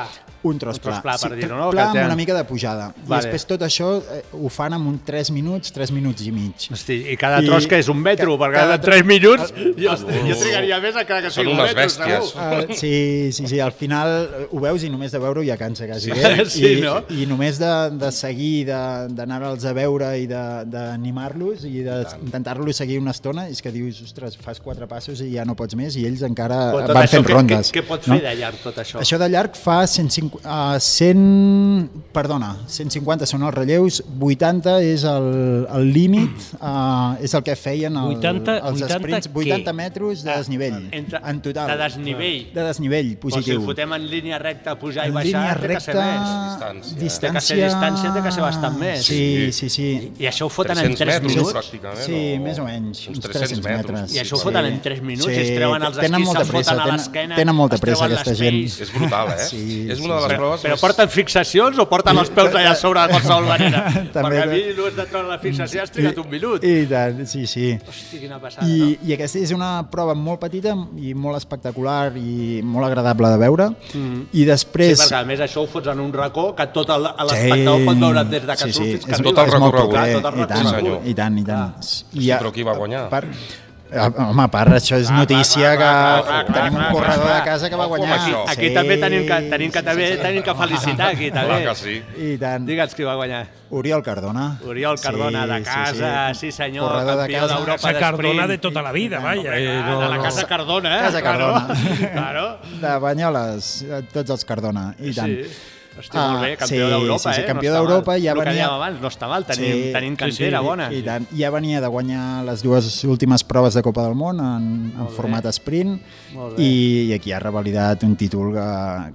[0.43, 1.01] Un tros Un tros pla.
[1.01, 1.69] pla, per dir-ho, no?
[1.71, 2.93] Pla Que té- amb una mica de pujada.
[2.95, 3.23] I Vale.
[3.23, 6.53] després tot això eh, ho fan en un 3 minuts, 3 minuts i mig.
[6.71, 9.05] Hosti, I cada I tros que és un metro, ca- perquè cada cada tro- 3
[9.05, 12.31] minuts jo, jo trigaria més encara que sigui un metro, bèsties.
[12.31, 12.69] segur.
[12.69, 15.85] Uh, sí, sí, sí, al final eh, ho veus i només de veure-ho ja cansa
[15.87, 16.11] quasi.
[16.11, 16.45] Sí, bé.
[16.49, 17.03] sí, I, no?
[17.09, 22.99] I només de, de seguir, de- d'anar-los a veure i de- d'animar-los i d'intentar-los seguir
[22.99, 26.05] una estona, és que dius, ostres, fas quatre passos i ja no pots més i
[26.07, 27.71] ells encara van fent rondes.
[27.73, 28.15] Què, què pot no?
[28.17, 28.99] fer de llarg tot això?
[29.01, 35.27] Això de llarg fa 150, uh, 100, perdona, 150 són els relleus, 80 és el,
[35.75, 39.45] el límit, uh, és el que feien el, 80 els 80 sprints, què?
[39.59, 41.71] 80 metres de desnivell, Entre- en total.
[41.73, 42.39] de desnivell.
[42.55, 43.65] De desnivell Però si positiu.
[43.65, 46.93] fotem en línia recta, pujar i en baixar, línia té que ser recta, més.
[46.99, 47.19] Distància.
[47.19, 49.05] Té que ser distància, té que ser bastant més.
[49.05, 49.89] Sí, sí, sí.
[50.19, 52.05] I això ho foten en 300 3 metres, minuts.
[52.05, 54.13] Sí, o més o menys, Uns uns 300 metres.
[54.15, 56.53] I això ho foten en 3 minuts i es treuen els tenen esquís, molta se'ls
[56.57, 58.57] foten a l'esquena, Tenen molta es pressa treuen aquesta les gent.
[58.59, 58.79] pells.
[58.85, 59.47] És brutal, eh?
[59.49, 62.53] Sí, és sí, una de les Però, proves però porten fixacions o porten els peus
[62.55, 63.83] allà sobre de qualsevol manera?
[64.13, 66.63] També Perquè a de- mi només de treure la fixació has trigat un minut.
[66.63, 67.67] I tant, sí, sí.
[67.87, 69.07] Hosti, quina passada, I, no?
[69.09, 73.69] I aquesta és una prova molt petita i molt espectacular i molt agradable de veure.
[73.93, 74.21] Mm.
[74.33, 74.99] I Sí, després...
[74.99, 78.45] perquè a més això ho fots en un racó que tot l'espectador pot veure des
[78.47, 79.95] de sí, Casul sí, fins és, que Tot el recorregut.
[79.95, 80.69] Tot el i tant, recorregut.
[80.69, 81.01] Sí, senyor.
[81.05, 81.83] i tant, i tant.
[81.85, 83.07] Sí, però qui va guanyar?
[83.13, 86.73] A- home, a part, això és Clar, notícia clar, clar, clar, que clar, clar, tenim
[86.77, 88.17] clar, un corredor clar, de casa que va guanyar.
[88.19, 88.43] això.
[88.53, 91.63] Aquí també tenim que, tenim que, també, tenim que felicitar aquí, Clar també.
[91.65, 91.95] que sí.
[92.17, 92.65] I tant.
[92.67, 93.47] Digue'ns qui va guanyar.
[93.71, 94.45] Oriol Cardona.
[94.65, 97.53] Oriol Cardona, de casa, sí, senyor, Corredor de campió casa.
[97.55, 97.99] d'Europa d'esprint.
[97.99, 99.57] Cardona de tota la vida, vaja.
[99.57, 100.23] Eh, Ah, no, de la no.
[100.23, 101.01] Casa Cardona, eh?
[101.03, 101.67] Casa Cardona.
[101.67, 102.11] Claro.
[102.13, 102.59] claro.
[102.81, 105.27] De Banyoles, eh, tots els Cardona, i tant.
[105.29, 105.78] Sí.
[105.99, 107.45] Hosti, molt bé, Ah, campió sí, d'Europa, sí, sí, eh?
[107.45, 110.65] campió no d'Europa, ja El que venia- abans, no està mal, tenim, tenim cantera sí,
[110.65, 110.87] bona.
[110.95, 111.25] I tant.
[111.35, 115.45] Ja venia de guanyar les dues últimes proves de Copa del Món en, en format
[115.51, 116.28] sprint bé.
[116.57, 118.65] I, i aquí ha revalidat un títol que,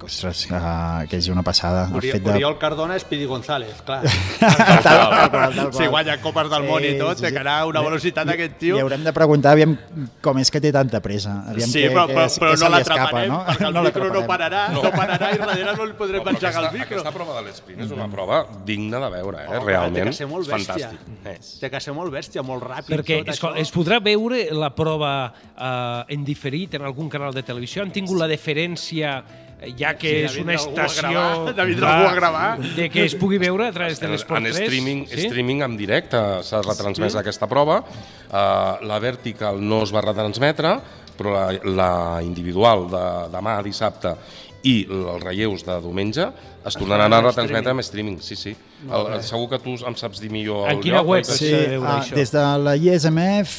[0.00, 0.60] que, ostres, que,
[1.10, 1.86] que és una passada.
[1.90, 2.32] El Ori fet de...
[2.34, 4.00] Oriol Cardona és Pidi González, clar.
[4.40, 7.40] tal, tal, qual, tal Si guanya copes del món i tot, Sí, sí, que sí.
[7.44, 8.78] anar a una velocitat d'aquest tio.
[8.78, 9.76] I haurem de preguntar aviam
[10.24, 11.36] com és que té tanta pressa.
[11.52, 13.40] Aviam Sí, què, però, però, què, però què se no l'atraparem, no?
[13.48, 14.82] perquè el No micro no pararà, no.
[14.94, 16.98] pararà i darrere no li podrem No, engegar aquesta, el micro.
[16.98, 19.48] aquesta prova de l'esprint és una prova digna de veure, eh?
[19.58, 20.00] Oh, realment.
[20.02, 20.90] Té que ser molt és bèstia.
[20.90, 21.30] fantàstic.
[21.34, 21.52] És.
[21.62, 22.90] Té que ser molt bèstia, molt ràpid.
[22.94, 23.52] Perquè tot es, això.
[23.60, 25.12] es podrà veure la prova
[25.54, 27.82] eh, en diferit en algun canal de televisió?
[27.82, 29.16] Han tingut la deferència
[29.60, 32.48] eh, ja que Sí, és una estació gravar, vindre clar, algú a gravar.
[32.76, 35.26] de que es pugui veure a través de l'Esport en 3 streaming, sí?
[35.26, 37.20] streaming en directe s'ha retransmès sí.
[37.22, 37.80] aquesta prova.
[37.80, 40.78] Uh, la vertical no es va retransmetre,
[41.18, 44.16] però la, la individual de demà, dissabte,
[44.64, 46.24] i els relleus de diumenge
[46.64, 48.54] es tornaran a en retransmetre amb streaming, sí, sí.
[48.84, 51.24] El, segur que tu em saps dir millor En el quina lloc, web?
[51.28, 53.50] Sí, ah, des de la ISMF,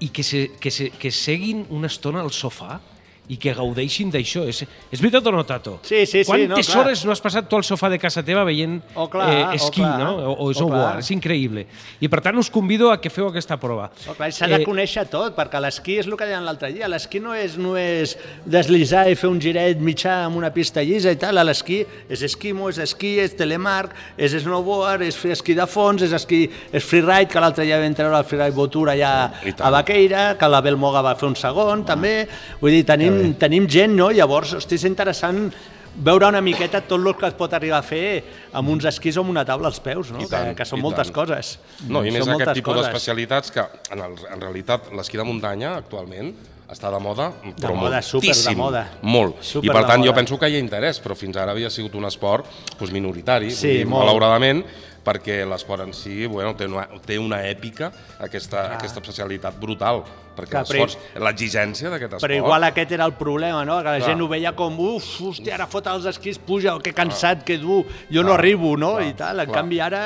[0.00, 2.80] i que, se, que, se, que seguin una estona al sofà
[3.28, 4.42] i que gaudeixin d'això.
[4.50, 4.58] És,
[4.92, 5.78] és veritat o no, Tato?
[5.82, 6.82] Sí, sí, sí, Quantes no, clar.
[6.84, 9.52] hores no has passat tu al sofà de casa teva veient Oh, clar, eh, oh,
[9.56, 9.98] esquí, clar.
[9.98, 10.10] no?
[10.16, 10.90] O, o Oh, snowboard?
[10.90, 10.98] clar.
[11.00, 11.64] és increïble.
[12.04, 13.90] I per tant us convido a que feu aquesta prova.
[14.06, 16.86] No, clar, s'ha de Eh, conèixer tot, perquè l'esquí és el que deien l'altre dia.
[16.88, 18.12] L'esquí no és només
[18.44, 21.40] deslizar i fer un giret mitjà amb una pista llisa i tal.
[21.46, 26.12] L'esquí és esquimo, és esquí, és telemark, és snowboard, és fer esquí de fons, és
[26.12, 29.14] esquí, és freeride, que l'altre dia vam treure el freeride Botura allà
[29.58, 32.28] a Baqueira, que la Belmoga va fer un segon, també.
[32.60, 34.10] Vull dir, tenim, tenim gent, no?
[34.14, 35.46] Llavors, hosti, és interessant
[35.94, 39.22] veure una miqueta tot el que es pot arribar a fer amb uns esquís o
[39.22, 40.22] amb una taula als peus, no?
[40.24, 41.14] I tant, que, que són moltes tant.
[41.20, 41.58] coses.
[41.86, 43.62] No, i més Són aquest tipus d'especialitats que,
[43.94, 46.32] en, el, en realitat, l'esquí de muntanya actualment
[46.74, 47.28] està de moda,
[47.60, 48.82] però moda, súper de moltíssim, moda.
[49.02, 49.36] Molt.
[49.44, 51.70] Súper I per de tant jo penso que hi ha interès, però fins ara havia
[51.70, 52.48] sigut un esport
[52.78, 54.02] doncs, minoritari, Sí, dir, molt.
[54.06, 54.64] malauradament,
[55.04, 57.92] perquè l'esport en si bueno, té, una, té una èpica,
[58.24, 60.02] aquesta, aquesta especialitat brutal,
[60.34, 62.24] perquè Clar, l'esforç, l'exigència d'aquest esport...
[62.26, 63.76] Però igual aquest era el problema, no?
[63.84, 64.08] Que la Clar.
[64.08, 67.84] gent ho veia com, uf, hòstia, ara fot els esquís, puja, que cansat, que dur,
[68.10, 68.96] jo no arribo, no?
[69.00, 69.44] I tal.
[69.44, 69.60] En clar.
[69.60, 70.00] canvi ara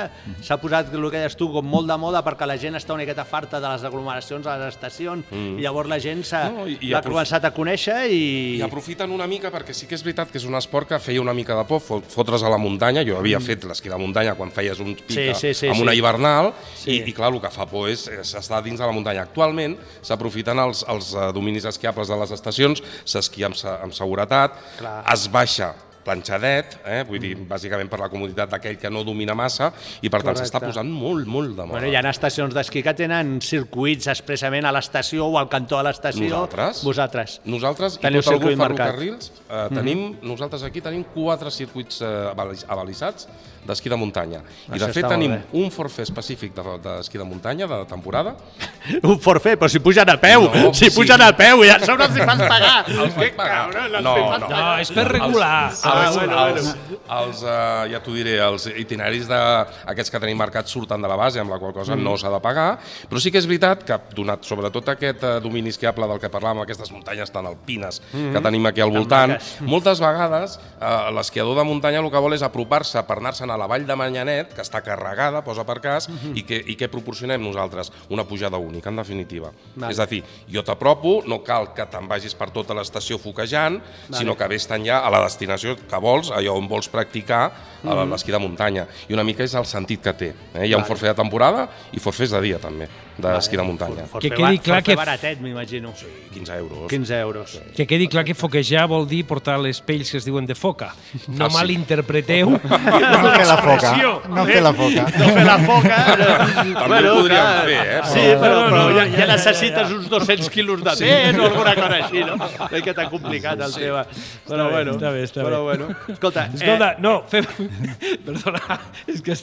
[0.44, 3.06] s'ha posat, el que deies tu, com molt de moda perquè la gent està una
[3.06, 6.76] miqueta farta de les aglomeracions a les estacions i llavors la gent s'ha No, i-
[6.80, 8.20] i l'ha aprof- començat a conèixer i...
[8.58, 11.22] I aprofiten una mica, perquè sí que és veritat que és un esport que feia
[11.24, 13.00] una mica de por, fot- fotre's a la muntanya.
[13.08, 15.84] Jo havia fet l'esquí de muntanya quan feies un un pica Sí, sí, sí, amb
[15.84, 16.00] una sí.
[16.02, 16.90] hivernal Sí.
[16.98, 19.26] i, i clar, el que fa por és, és estar dins de la muntanya.
[19.28, 25.02] Actualment s'aprofiten els, els eh, dominis esquiables de les estacions, s'esquia amb, amb seguretat, Clar.
[25.14, 25.74] es baixa
[26.08, 27.02] planxadet, eh?
[27.04, 29.66] vull dir, bàsicament per la comoditat d'aquell que no domina massa,
[30.00, 31.74] i per tant s'està posant molt, molt de moda.
[31.74, 35.84] Bueno, hi ha estacions d'esquí que tenen circuits expressament a l'estació o al cantó de
[35.90, 36.30] l'estació.
[36.30, 36.80] Nosaltres?
[36.88, 37.34] Vosaltres.
[37.44, 38.56] Nosaltres Teniu i tot marcat.
[38.62, 43.28] ferrocarrils eh, tenim, nosaltres aquí tenim quatre circuits eh, avalis- avalisats
[43.68, 44.40] d'esquí de muntanya.
[44.68, 45.42] I Això de fet tenim bé.
[45.52, 48.34] un forfait específic de- d'esquí de, muntanya de temporada.
[49.02, 50.96] Un forfait, però si pugen a peu, No, si sí.
[50.96, 52.84] pugen a peu, ja sobre els hi fas pagar.
[52.88, 53.58] Els Que faig pagar.
[53.68, 54.46] cabron, els No, fas no.
[54.48, 54.62] pagar.
[54.64, 55.58] No, és per regular.
[55.68, 56.70] Els, Ah, els, bueno, els,
[57.18, 61.38] els, eh, ja t'ho diré, els itineraris d'aquests que tenim marcats surten de la base,
[61.40, 62.02] amb la qual cosa Mm.
[62.02, 62.78] no s'ha de pagar,
[63.10, 66.62] però sí que és veritat que, donat sobretot aquest eh, domini esquiable del que parlàvem,
[66.62, 69.66] aquestes muntanyes tan alpines que tenim aquí al voltant, Mm-hmm.
[69.68, 73.66] moltes vegades eh, l'esquiador de muntanya el que vol és apropar-se per anar-se'n a la
[73.66, 76.36] vall de Manyanet, que està carregada, posa per cas, Mm-hmm.
[76.38, 77.90] i, que, i què proporcionem nosaltres?
[78.08, 79.50] Una pujada única, en definitiva.
[79.74, 79.92] Vale.
[79.92, 83.80] És a dir, jo t'apropo, no cal que te'n vagis per tota l'estació foquejant,
[84.14, 88.32] sinó que vés-te'n ja a la destinació que vols, allò on vols practicar mm l'esquí
[88.32, 88.86] de muntanya.
[89.08, 90.28] I una mica és el sentit que té.
[90.54, 90.64] Eh?
[90.66, 94.06] Hi ha un forfait de temporada i forfets de dia, també, d'esquí de muntanya.
[94.10, 95.92] Forfait Que quedi clar que- baratet, m'imagino.
[96.32, 96.88] 15 euros.
[96.90, 97.60] 15 euros.
[97.76, 100.94] Que quedi clar que foquejar vol dir portar les pells que es diuen de foca.
[101.28, 101.56] No Ah, sí.
[101.56, 102.58] malinterpreteu No
[103.38, 103.92] fer la foca.
[104.34, 105.04] No fer la foca.
[105.18, 105.98] No fer la foca.
[106.78, 108.00] També ho podríem fer, eh?
[108.12, 112.24] Sí, però, però ja, ja necessites uns 200 quilos de pes o alguna cosa així,
[112.26, 112.36] no?
[112.72, 114.04] Veig que t'ha complicat el tema.
[114.48, 115.64] Però bé, bueno, està bé, està però bé.
[115.70, 115.88] bueno.
[116.14, 117.46] Escolta, Escolta, no, fem...
[118.28, 119.36] Perdona, és que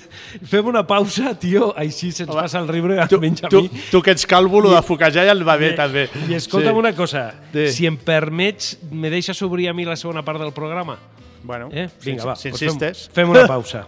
[0.46, 3.84] fem una pausa, tio, així se'ns passa el riure tu, almenys a tu, mi.
[3.92, 6.08] tu que ets calvo, lo de foquejar ja el va bé, també.
[6.30, 6.80] I escolta'm Sí.
[6.80, 7.68] una cosa, Sí.
[7.72, 10.98] si em permets, me deixes obrir a mi la segona part del programa?
[11.46, 11.90] Bueno, Eh?
[12.04, 12.36] Vinga, si, va.
[12.36, 13.06] si doncs insistes.
[13.14, 13.86] fem, fem una pausa.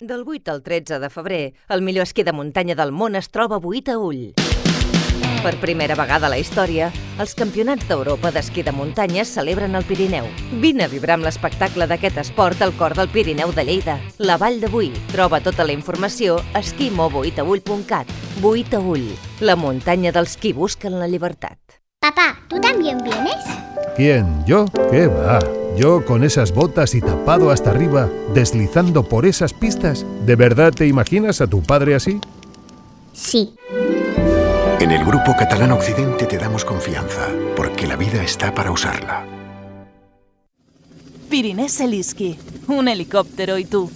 [0.00, 3.56] Del 8 al 13 de febrer, el millor esquí de muntanya del món es troba
[3.56, 4.34] a Buit a Ull.
[5.44, 6.90] Per primera vegada a la història,
[7.20, 10.24] els campionats d'Europa d'esquí de muntanya es celebren al Pirineu.
[10.60, 14.60] Vine a vibrar amb l'espectacle d'aquest esport al cor del Pirineu de Lleida, la Vall
[14.60, 14.90] de Boí.
[15.12, 18.08] Troba tota la informació a esquimobuitaull.cat.
[18.40, 19.08] Buit a Ull,
[19.40, 21.83] la muntanya dels qui busquen la llibertat.
[22.04, 23.42] Papá, ¿tú también vienes?
[23.96, 24.44] ¿Quién?
[24.44, 24.66] ¿Yo?
[24.90, 25.38] ¿Qué va?
[25.74, 30.04] Yo con esas botas y tapado hasta arriba, deslizando por esas pistas.
[30.26, 32.20] ¿De verdad te imaginas a tu padre así?
[33.14, 33.54] Sí.
[34.80, 39.24] En el Grupo Catalán Occidente te damos confianza, porque la vida está para usarla.
[41.30, 42.38] Pirinés Eliski,
[42.68, 43.90] un helicóptero y tú.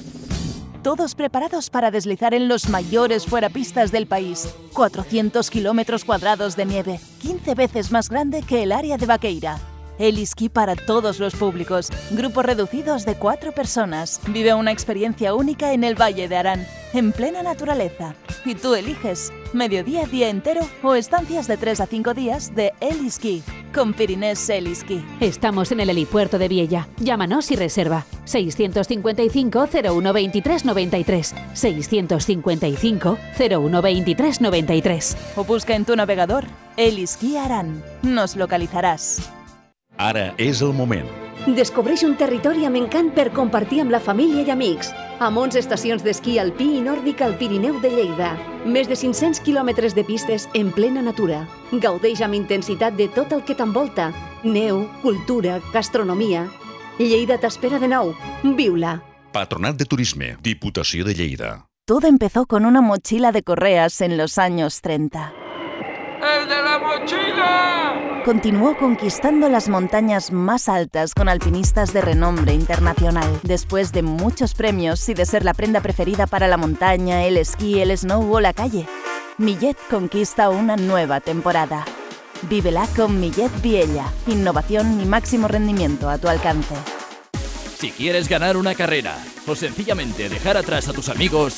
[0.83, 4.49] Todos preparados para deslizar en los mayores fuerapistas del país.
[4.75, 9.59] 400 kilómetros cuadrados de nieve, 15 veces más grande que el área de Vaqueira.
[9.99, 14.21] Eliski para todos los públicos, grupos reducidos de cuatro personas.
[14.29, 16.65] Vive una experiencia única en el Valle de Arán,
[16.95, 18.15] en plena naturaleza.
[18.45, 23.43] Y tú eliges, mediodía, día entero o estancias de 3 a 5 días de Eliski,
[23.75, 25.05] con Pirinés Eliski.
[25.21, 26.89] Estamos en el helipuerto de Viella.
[26.99, 28.05] Llámanos y reserva.
[28.25, 31.35] 655 01 23 93.
[31.55, 35.17] 655 01 23 93.
[35.37, 36.45] O busca en tu navegador
[36.77, 37.83] Eliski Aran.
[38.03, 39.31] Nos localizaràs.
[39.99, 41.28] Ara és el moment.
[41.57, 44.91] Descobreix un territori amb encant per compartir amb la família i amics.
[45.25, 48.35] Amb 11 estacions d'esquí alpí i nòrdic al Pirineu de Lleida.
[48.69, 51.47] Més de 500 quilòmetres de pistes en plena natura.
[51.73, 54.11] Gaudeix amb intensitat de tot el que t'envolta.
[54.45, 56.45] Neu, cultura, gastronomia.
[56.99, 58.13] Lleida t'espera de nou.
[58.45, 58.99] Viu-la.
[59.33, 61.65] Patronat de Turisme, Diputació de Lleida.
[61.87, 65.33] Todo empezó con una mochila de correas en los años 30.
[66.21, 67.88] ¡El de la mochila!
[68.29, 73.41] Continuó conquistando las montañas más altas con alpinistas de renombre internacional.
[73.43, 77.81] Después de muchos premios y de ser la prenda preferida para la montaña, el esquí,
[77.81, 78.87] el snow o la calle,
[79.39, 81.87] Millet conquista una nueva temporada.
[82.51, 84.13] Vívela con Millet Viella.
[84.27, 86.75] Innovación y máximo rendimiento a tu alcance.
[87.79, 91.55] Si quieres ganar una carrera o sencillamente dejar atrás a tus amigos,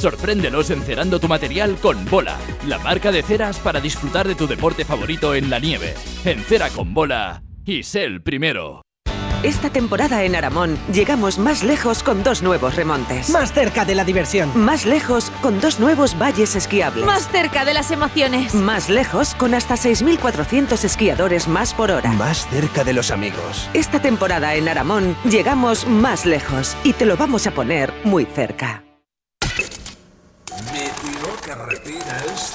[0.00, 4.84] sorpréndelos encerando tu material con Bola, la marca de ceras para disfrutar de tu deporte
[4.84, 5.94] favorito en la nieve.
[6.24, 8.82] Encera con Bola y sé el primero.
[9.42, 13.30] Esta temporada en Aramón llegamos más lejos con dos nuevos remontes.
[13.30, 14.50] Más cerca de la diversión.
[14.54, 17.06] Más lejos con dos nuevos valles esquiables.
[17.06, 18.54] Más cerca de las emociones.
[18.54, 22.12] Más lejos con hasta 6.400 esquiadores más por hora.
[22.12, 23.70] Más cerca de los amigos.
[23.72, 28.84] Esta temporada en Aramón llegamos más lejos y te lo vamos a poner muy cerca.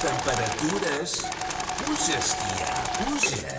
[0.06, 1.26] temperatures,
[1.82, 3.54] Puja, esquia, pluja,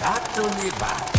[0.00, 1.14] gato nevat.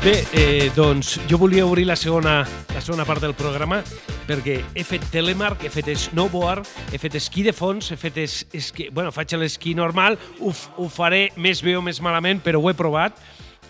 [0.00, 3.82] Bé, eh, doncs jo volia obrir la segona, la segona part del programa
[4.26, 8.88] perquè he fet telemark, he fet snowboard, he fet esquí de fons, he fet esquí...
[8.90, 12.78] Bueno, faig l'esquí normal, ho, ho faré més bé o més malament, però ho he
[12.78, 13.20] provat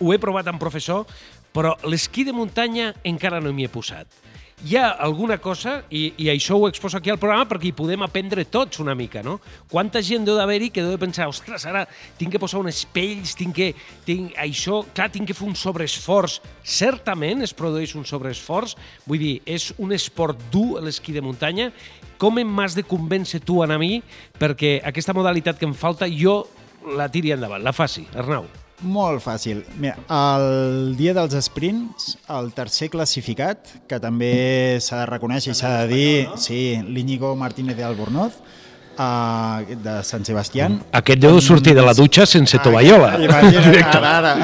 [0.01, 1.07] ho he provat amb professor,
[1.57, 4.09] però l'esquí de muntanya encara no m'hi he posat.
[4.65, 8.01] Hi ha alguna cosa, i, i això ho exposo aquí al programa perquè hi podem
[8.07, 9.35] aprendre tots una mica, no?
[9.69, 11.85] Quanta gent deu d'haver-hi que deu de pensar, ostres, ara
[12.17, 13.69] tinc que posar uns pells, tinc que...
[14.09, 16.39] Tinc, això, clar, tinc que fer un sobreesforç.
[16.65, 21.71] Certament es produeix un sobreesforç, vull dir, és un esport dur l'esquí de muntanya.
[22.17, 24.01] Com em m'has de convèncer tu a mi
[24.41, 26.47] perquè aquesta modalitat que em falta jo
[26.97, 28.49] la tiri endavant, la faci, Arnau.
[28.85, 29.63] Molt fàcil.
[29.81, 35.73] Mira, el dia dels sprints, el tercer classificat, que també s'ha de reconèixer i s'ha
[35.81, 38.37] de dir, sí, l'Íñigo Martínez de Albornoz,
[38.99, 40.81] uh, de Sant Sebastián.
[40.93, 43.15] Aquest deu sortir de la dutxa sense tovallola.
[43.25, 44.35] Imagina't, ara, ara.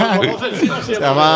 [0.88, 1.30] Se va...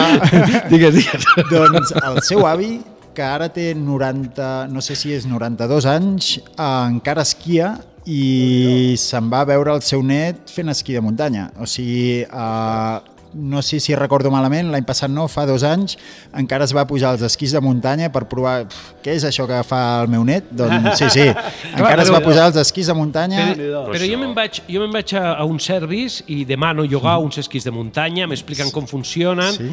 [0.73, 1.31] Digues, digues.
[1.53, 2.79] Doncs el seu avi,
[3.15, 7.77] que ara té 90, no sé si és 92 anys, eh, encara esquia
[8.07, 11.51] i se'n va veure el seu net fent esquí de muntanya.
[11.61, 12.99] O sigui, eh,
[13.35, 15.97] no sé si recordo malament, l'any passat no, fa dos anys,
[16.39, 19.59] encara es va pujar als esquís de muntanya per provar "Pf, què és això que
[19.67, 20.45] fa el meu net?
[20.55, 21.27] Doncs sí, sí,
[21.75, 23.49] encara es va pujar als esquís de muntanya.
[23.57, 27.19] Però, però jo me'n vaig, jo me'n vaig a, a un service i demano llogar
[27.19, 29.73] uns esquís de muntanya, m'expliquen com funcionen, Sí.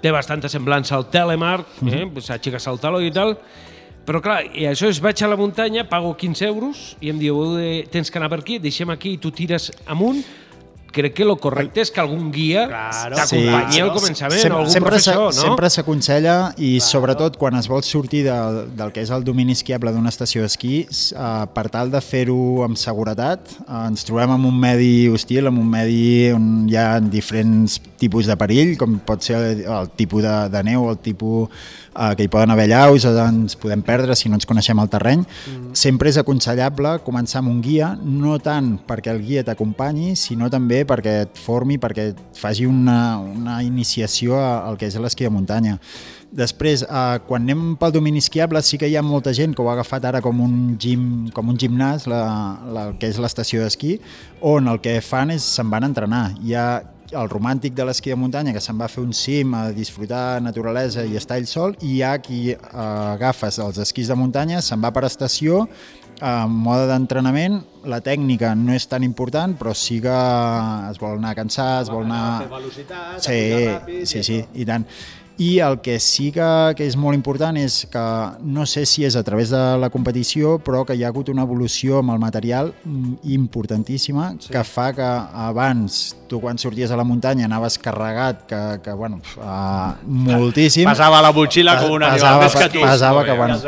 [0.00, 2.04] té bastanta semblança al telemark, eh?
[2.20, 3.38] s'aixeques el taló i tal,
[4.06, 7.34] però clar, i això és, vaig a la muntanya, pago 15 euros i em diu,
[7.42, 10.22] "Heu de- tens que anar per aquí, deixem aquí i tu tires amunt,
[10.94, 12.68] crec que lo correcte és que algun guia
[13.16, 15.32] t'acompanyi al començament, Sem- o algun sempre professor, no?
[15.32, 19.90] Sempre s'aconsella i sobretot quan es vol sortir del, del que és el domini esquiable
[19.90, 24.56] d'una estació d'esquí, eh, per tal de fer-ho amb seguretat, eh, ens trobem en un
[24.60, 29.34] medi hostil, en un medi on hi ha diferents tipus de perill, com pot ser
[29.36, 31.48] el, el tipus de, de neu el tipus
[31.94, 34.90] eh, que hi poden haver llaus o ens podem perdre si no ens coneixem el
[34.92, 35.24] terreny.
[35.24, 35.70] Mm.
[35.78, 40.84] Sempre és aconsellable començar amb un guia, no tant perquè el guia t'acompanyi, sinó també
[40.88, 45.78] perquè et formi, perquè et faci una, una iniciació al que és l'esquí de muntanya.
[46.34, 49.68] Després, eh, quan anem pel domini esquiable, sí que hi ha molta gent que ho
[49.70, 52.24] ha agafat ara com un gim, com un gimnàs, la,
[52.66, 54.00] la, el que és l'estació d'esquí,
[54.42, 56.24] on el que fan és se'n van a entrenar.
[56.42, 56.66] Hi ha
[57.14, 60.42] el romàntic de l'esquí de muntanya que se'n va a fer un cim a disfrutar
[60.42, 62.58] naturalesa i estar ell sol i hi ha qui eh,
[63.14, 65.64] agafes els esquís de muntanya, se'n va per estació
[66.24, 67.58] en mode d'entrenament,
[67.90, 70.14] la tècnica no és tan important, però sí que
[70.90, 72.46] es vol anar a cansar, es vol anar...
[72.52, 74.86] velocitat, Sí, sí, sí, i tant
[75.36, 76.46] i el que sí que,
[76.78, 78.02] que és molt important és que
[78.46, 81.42] no sé si és a través de la competició però que hi ha hagut una
[81.42, 82.70] evolució amb el material
[83.26, 84.52] importantíssima sí.
[84.54, 85.08] que fa que
[85.46, 91.18] abans tu quan sorties a la muntanya anaves carregat que, que bueno, uh, moltíssim passava
[91.24, 93.58] la motxilla com una pesava, pesava, que tu passava que, bueno,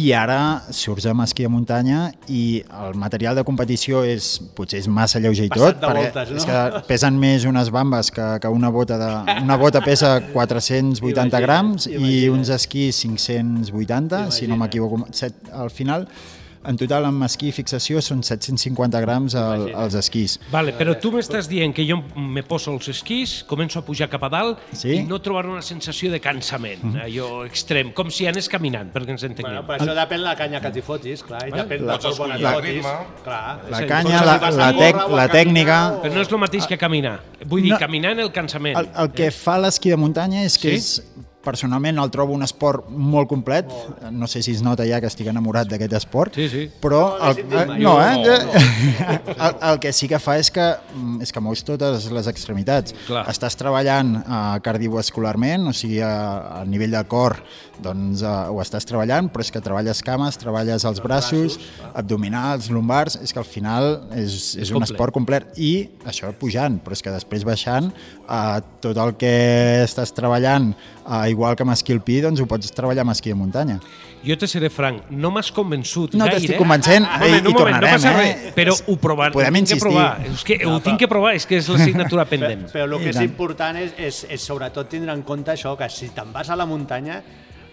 [0.00, 0.40] i ara
[0.72, 5.50] surts amb esquí a muntanya i el material de competició és potser és massa lleuger
[5.50, 6.40] i tot voltes, no?
[6.40, 9.12] és que pesen més unes bambes que, que una bota de,
[9.44, 15.02] una bota pesa 400 780 grams i uns esquís 580, si no m'equivoco,
[15.52, 16.06] al final
[16.62, 20.38] en total amb esquí i fixació són 750 grams el, els esquís.
[20.52, 24.22] Vale, però tu m'estàs dient que jo me poso els esquís, començo a pujar cap
[24.24, 24.92] a dalt Sí.
[24.98, 27.00] i no trobar una sensació de cansament, Mhm.
[27.06, 29.64] allò extrem, com si anés caminant, perquè ens entenguem.
[29.64, 32.08] Bueno, però això depèn de la canya que t'hi fotis, clar, i depèn La- de
[32.08, 32.84] com bona la- fotis.
[33.24, 33.60] Clar.
[33.70, 35.78] La canya, la, la, tec, la tècnica...
[36.02, 37.20] Però no és el mateix que caminar.
[37.46, 37.78] Vull dir, No.
[37.78, 38.76] caminar en el cansament.
[38.76, 40.76] El, el que fa l'esquí de muntanya és que Sí?
[40.76, 41.02] és
[41.44, 43.70] personalment el trobo un esport molt complet.
[44.12, 46.34] No sé si es nota ja que estic enamorat d'aquest esport.
[46.36, 46.66] Sí, sí.
[46.82, 49.20] Però No, no el, eh, no, eh?
[49.40, 52.92] El, el que sí que fa és que mm, és que mous totes les extremitats.
[53.06, 53.24] Clar.
[53.32, 56.10] Estàs treballant uh, cardiovascularment, o sigui, a,
[56.60, 57.38] a nivell del cor,
[57.80, 61.56] doncs uh, ho estàs treballant, però és que treballes cames, treballes els braços,
[61.96, 64.92] abdominals, lumbars, és que al final és, és, És un complet.
[64.94, 65.72] esport complet i
[66.10, 69.32] això pujant, però és que després baixant eh, tot el que
[69.86, 73.34] estàs treballant eh, igual que amb esquí alpí, doncs ho pots treballar amb esquí de
[73.38, 73.78] muntanya.
[74.26, 76.36] Jo te seré franc, no m'has convençut No gaire.
[76.40, 78.16] t'estic convencent, Un i- moment, i tornarem, no passa eh?
[78.44, 79.80] res, però ho, provar, Podem ho tinc que insistir.
[79.80, 80.26] provar.
[80.26, 82.66] És que ho tinc que provar, és que és l'assignatura pendent.
[82.70, 83.24] Però, però el que és tant.
[83.24, 86.66] important és, és, és sobretot tindre en compte això, que si te'n vas a la
[86.66, 87.22] muntanya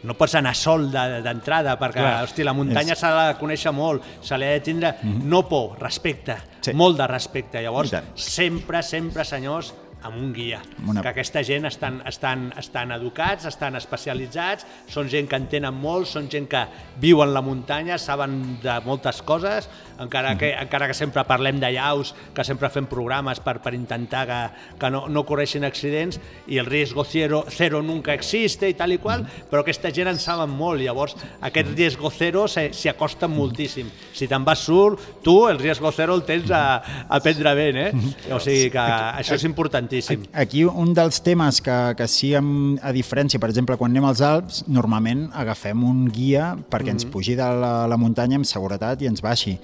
[0.03, 2.23] no pots anar sol de- d'entrada, perquè Clar.
[2.23, 6.35] hosti, la muntanya s'ha de conèixer molt, se li ha de tindre no por, respecte,
[6.61, 6.71] Sí.
[6.73, 7.61] molt de respecte.
[7.61, 10.61] Llavors, sempre, sempre, senyors, amb un guia.
[10.85, 11.01] Una-.
[11.01, 16.29] Que aquesta gent estan, estan, estan educats, estan especialitzats, són gent que entenen molt, són
[16.31, 16.61] gent que
[17.01, 19.67] viuen la muntanya, saben de moltes coses,
[19.99, 24.25] encara que, encara que sempre parlem de llaus, que sempre fem programes per, per intentar
[24.29, 24.39] que,
[24.79, 28.99] que no, no correixin accidents i el riesgo zero, zero nunca existe i tal i
[29.01, 33.89] qual, però aquesta gent en saben molt, llavors aquest riesgo zero se- s'hi acosta moltíssim.
[34.13, 36.63] Si te'n vas surt, tu el riesgo zero el tens a,
[37.09, 37.91] a prendre ben, eh?
[38.31, 38.79] O sigui que
[39.17, 39.43] això és
[39.91, 40.25] importantíssim.
[40.33, 44.21] Aquí un dels temes que, que sí, amb, a diferència, per exemple, quan anem als
[44.21, 47.11] Alps, normalment agafem un guia perquè ens Mhm.
[47.11, 49.57] pugi de la, la muntanya amb seguretat i ens baixi.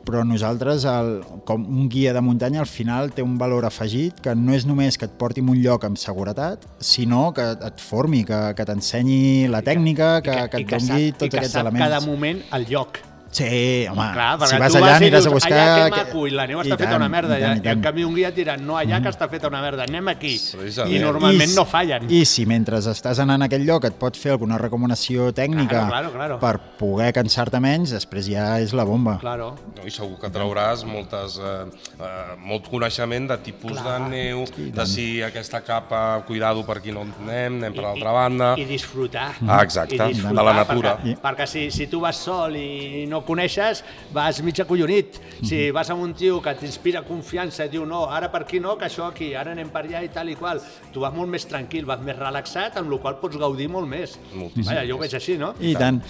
[0.00, 4.34] Però nosaltres, el, com un guia de muntanya, al final té un valor afegit que
[4.34, 8.24] no és només que et porti a un lloc amb seguretat, sinó que et formi,
[8.24, 11.36] que, que t'ensenyi la tècnica, que, que, I et que doni sap, i tots que
[11.36, 11.84] aquests sap elements.
[11.86, 12.98] cada moment el lloc.
[13.30, 15.58] Sí, home, Clar, si vas allà vas i aniràs a dius, buscar...
[15.60, 17.36] Allà que maco, i la neu I està feta tant, una merda.
[17.38, 17.82] i tant, i I, en tant.
[17.84, 20.32] canvi un guia et dirà, no, allà que està feta una merda, anem aquí.
[20.34, 21.04] I Precisament.
[21.04, 22.08] normalment I- no fallen.
[22.10, 26.10] I si mentre estàs anant a aquell lloc et pot fer alguna recomanació tècnica Claro,
[26.10, 26.38] claro, claro.
[26.42, 29.18] per poder cansar-te menys, després ja és la bomba.
[29.22, 29.52] Claro.
[29.76, 31.70] No, I segur que trauràs moltes, eh,
[32.00, 34.42] eh, molt coneixement de tipus de neu,
[34.74, 38.50] de si aquesta capa, cuidado per aquí no anem, anem per l'altra banda...
[38.58, 39.30] I disfrutar.
[39.46, 40.96] Ah, exacte, I disfrutar, de la natura.
[40.98, 45.20] Perquè, perquè si, si tu vas sol i no coneixes, vas mig acollonit.
[45.46, 48.76] Si vas amb un tio que t'inspira confiança i diu no, ara per aquí no,
[48.80, 50.60] que això aquí, ara anem per allà i tal i qual,
[50.94, 54.18] tu vas molt més tranquil, vas més relaxat, amb la qual pots gaudir molt més.
[54.34, 54.68] Moltíssim.
[54.72, 55.54] Vaja, jo ho veig així, no?
[55.60, 56.02] I tant.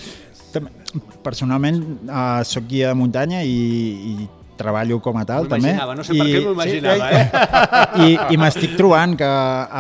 [1.23, 1.79] Personalment,
[2.11, 3.59] uh, sóc guia de muntanya i,
[4.11, 4.29] i
[4.61, 5.73] treballo com a tal, també.
[5.73, 8.07] no sé per què m'ho imaginava, sí, eh?
[8.07, 9.31] I, i m'estic trobant que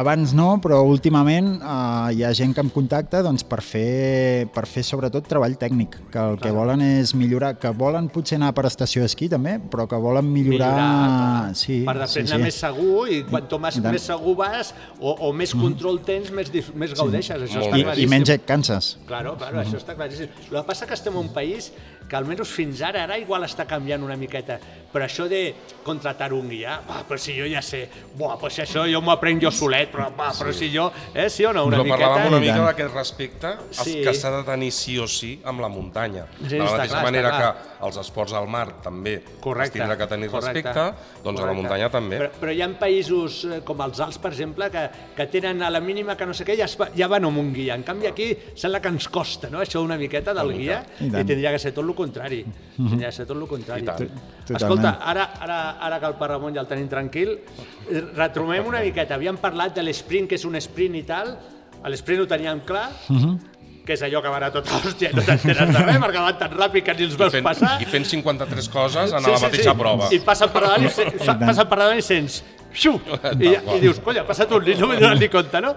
[0.01, 4.67] abans no, però últimament uh, hi ha gent que em contacta doncs, per, fer, per
[4.71, 8.67] fer sobretot treball tècnic, que el que volen és millorar, que volen potser anar per
[8.71, 10.73] estació d'esquí també, però que volen millorar...
[10.75, 12.49] Millorar, sí, per després sí, anar sí.
[12.49, 16.51] més segur i quanto més, I més segur vas o, o més control tens, més,
[16.75, 17.47] més gaudeixes.
[17.49, 18.13] Això està I, I claríssim.
[18.15, 18.93] menys et canses.
[19.09, 20.31] Claro, claro, això està claríssim.
[20.49, 21.71] El que passa que estem en un país
[22.11, 24.57] que almenys fins ara, ara igual està canviant una miqueta,
[24.91, 25.55] però això de
[25.87, 27.85] contratar un guia, va, però si jo ja sé,
[28.19, 31.29] buah, però si això jo m'ho aprenc jo solet, però, va, però si jo, eh,
[31.31, 32.09] sí o no, una Però miqueta...
[32.11, 33.85] parlàvem una mica d'aquest respecte Sí.
[33.93, 33.95] sí.
[34.03, 36.27] que s'ha de tenir sí o sí amb la muntanya.
[36.43, 37.53] Sí, de la mateixa clar, manera clar.
[37.55, 41.31] que els esports al mar també Correcte, es tindrà que tenir correcte, respecte, doncs a
[41.31, 41.61] la correcte.
[41.63, 42.19] muntanya també.
[42.19, 44.85] Però, però hi ha països eh, com els Alps, per exemple, que,
[45.17, 47.39] que tenen a la mínima que no sé què, ja, es, va- ja van amb
[47.39, 47.75] un guia.
[47.79, 51.11] En canvi, aquí sembla que ens costa, no?, això una miqueta del guia, I i,
[51.25, 52.41] tindria que ser tot el contrari.
[52.81, 53.87] Que ser tot el contrari.
[54.51, 57.37] Escolta, ara, ara, ara que el Parramon ja el tenim tranquil,
[58.17, 59.21] retromem una miqueta.
[59.21, 61.37] Havíem parlat de l'esprint, que és un sprint i tal,
[61.81, 62.89] a l'esprint ho teníem clar,
[63.87, 66.39] que és allò que va anar tota hòstia i no t'enteres de res, perquè van
[66.39, 67.77] tan ràpid que ni els veus passar.
[67.83, 70.11] I fent 53 coses en la mateixa prova.
[70.15, 72.43] I passen per davant i, se, passen per davant i sents...
[72.73, 73.01] Xiu!
[73.41, 75.75] I, I dius, colla, ha passat un nit, no m'he donat ni compte, no?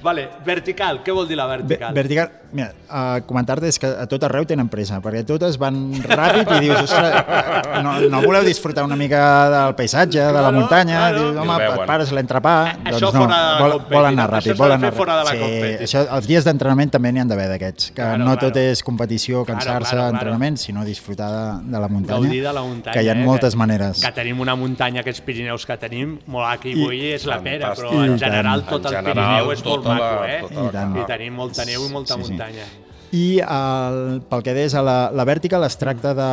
[0.00, 1.92] Vale, vertical, què vol dir la Ve- vertical?
[1.92, 6.48] Vertical, mira, uh, comentar-te és que a tot arreu tenen pressa, perquè totes van ràpid
[6.56, 9.20] i dius, ostres, no, no voleu disfrutar una mica
[9.52, 11.18] del paisatge, de la muntanya, claro.
[11.26, 11.82] dius, home, I ho veuen.
[11.84, 12.54] et pares l'entrepà,
[12.88, 14.36] Això doncs no, fora de la vol, competi, volen anar no?
[14.38, 15.44] ràpid, volen anar fer fora de la ràpid.
[15.44, 15.84] competi.
[15.90, 18.40] això, els dies d'entrenament també n'hi han d'haver d'aquests, que Claro, no claro.
[18.48, 20.16] tot és competició, Claro, cansar-se, claro, claro.
[20.16, 21.28] entrenament, sinó disfrutar
[21.60, 22.96] de, de la muntanya, Gaudir de la muntanya.
[22.96, 23.24] que hi ha eh?
[23.28, 24.00] moltes maneres.
[24.00, 27.74] Que tenim una muntanya, aquests Pirineus que tenim, molt aquí I- avui és la pera,
[27.76, 30.38] però en general tot el general, Pirineu és molt tota maco, eh?
[30.46, 30.96] tota I tant.
[31.02, 32.30] I tenim molta neu i molta Sí, sí.
[32.38, 32.68] muntanya.
[33.10, 36.26] I el, pel que deies, a la, la vertical es tracta de,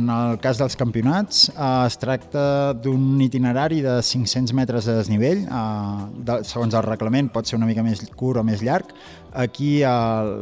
[0.00, 5.44] en el cas dels campionats, eh, es tracta d'un itinerari de 500 metres de desnivell,
[5.46, 8.90] eh, de, segons el reglament pot ser una mica més curt o més llarg.
[9.38, 9.86] Aquí eh,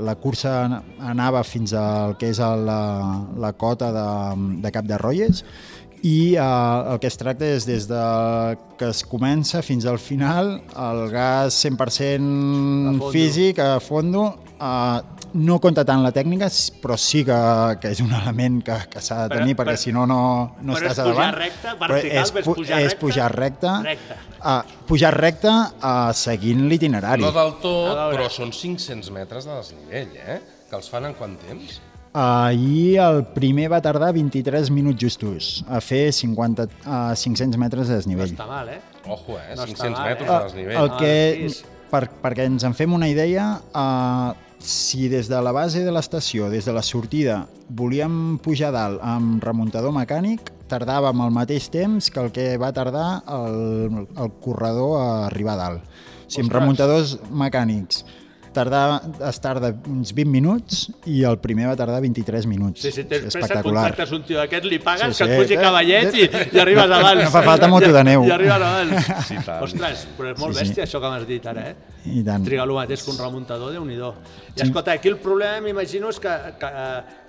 [0.09, 0.57] la cursa
[1.05, 2.80] anava fins al que és el, la,
[3.44, 4.09] la cota de,
[4.64, 5.44] de Cap de Royes
[6.05, 8.00] i eh, el que es tracta és des de
[8.76, 13.11] que es comença fins al final el gas 100% fondo.
[13.14, 14.26] físic a fondo
[14.61, 15.00] eh,
[15.34, 16.46] no compta tant la tècnica
[16.82, 17.38] però sí que,
[17.80, 20.20] que és un element que, que s'ha de Però- tenir perquè però- si no no,
[20.61, 23.30] no però estàs és a pujar davant recte, Però vertical, és, pu- pujar és pujar
[23.34, 24.20] recte, Recte.
[24.44, 29.57] Uh, pujar recte uh, seguint l'itinerari No del tot, A però són 500 metres de
[29.57, 30.38] desnivell, eh?
[30.68, 31.80] Que els fan en quant temps?
[32.14, 37.96] Ahir el primer va tardar 23 minuts justos a fer 50, uh, 500 metres de
[37.96, 38.30] No desnivell.
[38.36, 38.78] està mal, eh?
[39.08, 39.56] Ojo, eh?
[39.56, 40.32] No està 500 mal, metres eh?
[40.38, 40.76] de desnivell.
[40.78, 41.64] El que, Sis.
[41.90, 44.30] per, perquè ens en fem una idea, uh,
[44.62, 49.42] si des de la base de l'estació, des de la sortida, volíem pujar dalt amb
[49.42, 55.26] remuntador mecànic, tardàvem el mateix temps que el que va tardar el, el corredor a
[55.26, 55.82] arribar a dalt.
[55.82, 58.04] O sigui, amb remuntadors mecànics
[58.55, 62.80] tardar, es tarda uns 20 minuts i el primer va tardar 23 minuts.
[62.84, 63.88] Sí, si tens pressa, espectacular.
[63.90, 65.34] contractes un tio d'aquest, li pagues, Sí, que sí.
[65.34, 67.24] et pugi cavallets i, i arribes abans.
[67.26, 68.24] No fa falta moto de neu.
[68.24, 69.11] I, i arribes abans.
[69.28, 69.62] Sí, tant.
[69.66, 70.70] Ostres, però és molt Sí, sí.
[70.70, 71.76] bèstia això que m'has dit ara, eh?
[72.14, 72.44] I tant.
[72.46, 74.12] Triga el mateix que un remuntador, déu nhi I
[74.55, 74.62] Sí.
[74.68, 76.68] escolta, aquí el problema, m'imagino, és que, que,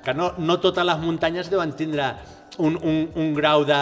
[0.05, 2.11] que no, no totes les muntanyes deuen tindre
[2.58, 3.80] un, un, un grau de,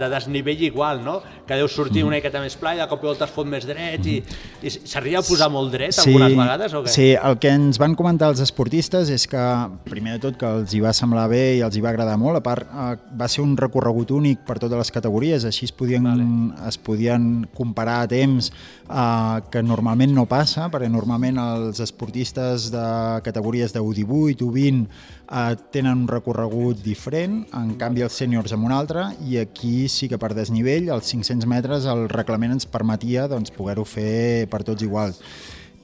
[0.00, 1.20] de desnivell igual, no?
[1.46, 2.08] Que deu sortir Mhm.
[2.08, 4.18] una miqueta més pla i de cop i volta es fot més dret i,
[4.62, 6.88] i s'arriba a posar molt dret algunes vegades o què?
[6.92, 9.42] Sí, el que ens van comentar els esportistes és que,
[9.88, 12.36] primer de tot, que els hi va semblar bé i els hi va agradar molt.
[12.38, 16.04] A part, eh, va ser un recorregut únic per totes les categories, així es podien,
[16.04, 16.26] vale.
[16.68, 18.50] es podien comparar a temps
[18.90, 24.86] eh, que normalment no passa, perquè normalment els esportistes de categories de U18, U20
[25.30, 30.08] eh, tenen un recorregut diferent, en canvi els sèniors amb un altre, i aquí sí
[30.08, 34.84] que per desnivell, als 500 metres, el reglament ens permetia doncs, poder-ho fer per tots
[34.86, 35.22] iguals.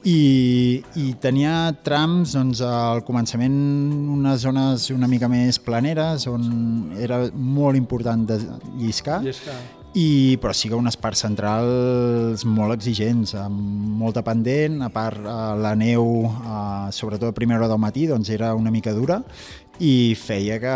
[0.05, 3.55] I, i tenia trams doncs, al començament
[4.13, 8.37] unes zones una mica més planeres on era molt important de
[8.77, 9.57] lliscar, Lliscar.
[9.95, 13.59] I, però sí que unes parts centrals molt exigents, amb
[14.01, 18.31] molta pendent, a part eh, la neu, eh, sobretot a primera hora del matí, doncs
[18.35, 19.21] era una mica dura
[19.79, 20.75] i feia que,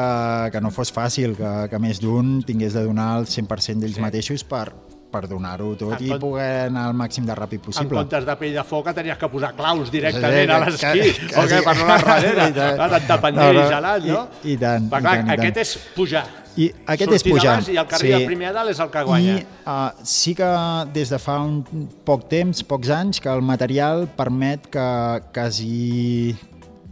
[0.52, 4.04] que no fos fàcil, que, que més d'un tingués de donar el 100% d'ells sí.
[4.04, 4.70] mateixos per,
[5.10, 7.98] per donar-ho tot En i compte- poder anar el màxim de ràpid En possible.
[7.98, 11.62] comptes de pell de foca tenies que posar claus directament Sí, a l'esquí, o que-
[11.66, 12.50] per no anar darrere.
[12.50, 12.78] I tant.
[12.92, 14.28] Tanta pendent No, i gelat, no?
[14.44, 15.40] I, i tant, Va, i clar, tant, i tant.
[15.40, 16.26] aquest és pujar.
[16.60, 17.52] I aquest és Sortir pujar.
[17.52, 19.36] d'abans I el que arriba primer a dalt és el que guanya.
[19.40, 20.50] I uh, sí que
[20.94, 21.64] des de fa un
[22.04, 26.36] poc temps, pocs anys, que el material permet que quasi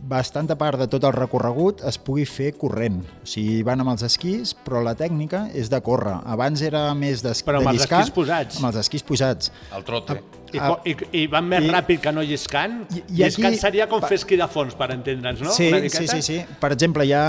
[0.07, 3.01] bastanta part de tot el recorregut es pugui fer corrent.
[3.23, 6.15] O sigui, van amb els esquís, però la tècnica és de córrer.
[6.25, 8.01] Abans era més de, Però amb de els lliscar.
[8.05, 8.59] esquís posats.
[8.61, 9.51] Amb els esquís posats.
[9.75, 10.21] El trote.
[10.53, 12.83] I, po- i, I van més I- ràpid que no lliscant?
[12.95, 15.51] i lliscant aquí- seria com fer esquí de fons, per entendre'ns, no?
[15.51, 16.37] Sí, sí, sí, sí.
[16.61, 17.25] Per exemple, hi ha,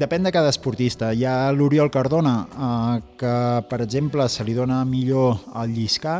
[0.00, 1.12] depèn de cada esportista.
[1.14, 3.32] Hi ha l'Oriol Cardona, eh, que,
[3.70, 6.18] per exemple, se li dona millor el lliscar,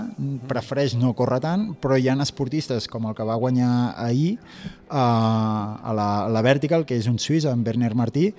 [0.50, 4.94] prefereix no córrer tant, però hi ha esportistes com el que va guanyar ahir eh,
[4.94, 8.30] a, la, a la Vertical, que és un suís, en Werner Martí,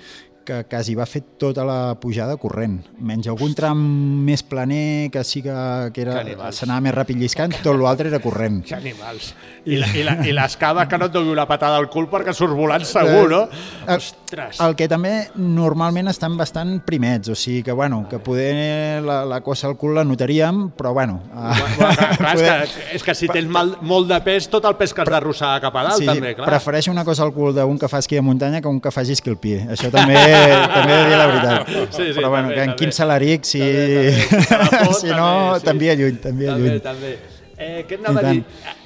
[0.45, 2.79] que quasi va fer tota la pujada corrent.
[2.99, 3.79] Menys algun tram
[4.25, 5.53] més planer, que sí que,
[5.93, 6.21] que era
[6.51, 8.61] s'anava més ràpid lliscant, tot l'altre era corrent.
[8.67, 9.33] Que animals.
[9.65, 12.07] I, la, i, la, i les caves que no et doni una patada al cul
[12.09, 13.43] perquè surts volant segur, no?
[13.85, 14.57] Eh, Ostres.
[14.63, 19.41] El que també normalment estan bastant primets, o sigui que, bueno, que poder la, la
[19.45, 21.19] cosa al cul la notaríem, però bueno...
[21.29, 24.65] eh, Clar, clar, és, poder- que, és que si tens mal, molt de pes, tot
[24.65, 26.47] el pes que has d'arrossegar cap a dalt, sí, també, clar.
[26.49, 29.13] prefereixo una cosa al cul d'un que fa esquí de muntanya que un que faci
[29.17, 29.53] esquí alpí.
[29.75, 31.69] Això també, també he de dir la veritat.
[31.71, 32.77] Sí, sí, però bueno, també, en també.
[32.81, 34.15] Quim Salaric, si, També,
[34.49, 34.93] també.
[35.01, 35.65] Si no, també, sí.
[35.69, 36.81] t'envia lluny, t'envia També, lluny.
[36.87, 37.13] també.
[37.61, 38.41] Eh, què et anava a dir?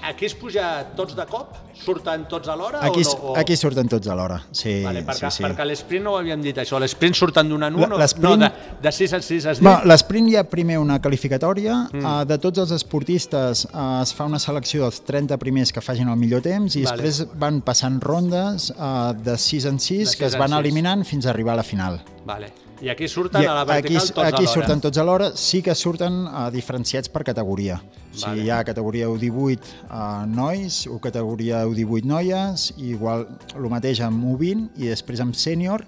[0.10, 0.66] Aquí es puja
[0.98, 1.54] tots de cop?
[1.76, 3.30] Surten tots alhora Aquí, o no?
[3.32, 3.36] O...
[3.40, 5.44] aquí surten tots alhora, sí, Vale, perquè, sí, sí.
[5.46, 6.80] perquè l'esprint no ho havíem dit, això.
[6.80, 7.86] L'esprint surten d'un en un?
[7.86, 8.50] O- No, de,
[8.84, 9.68] de 6 en 6 has dit?
[9.68, 12.04] No, L'esprint hi ha primer una qualificatòria, Mm.
[12.04, 16.10] uh, de tots els esportistes uh, es fa una selecció dels 30 primers que facin
[16.10, 16.98] el millor temps i Vale.
[17.04, 21.06] després van passant rondes uh, de 6 en 6 De que sis es van eliminant
[21.06, 22.02] fins a arribar a la final.
[22.26, 22.52] Vale.
[22.82, 24.54] I aquí surten I a la aquí, vertical tots aquí alhora?
[24.54, 27.78] surten tots alhora, sí que surten uh, diferenciats per categoria.
[27.80, 28.44] O sigui, Vale.
[28.44, 29.60] hi ha categoria U18
[29.90, 35.86] uh, nois, o categoria U18 noies, igual el mateix amb U20 i després amb sènior,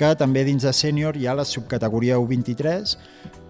[0.00, 2.94] que també dins de sènior hi ha la subcategoria U23,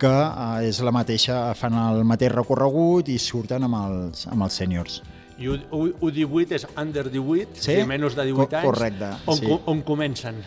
[0.01, 4.57] que uh, és la mateixa, fan el mateix recorregut i surten amb els, amb els
[4.57, 5.03] sèniors.
[5.41, 8.67] I U- U- U18 és under 18, Sí, menys de 18 co- anys.
[8.67, 9.55] correcte, On, sí.
[9.73, 10.43] on comencen?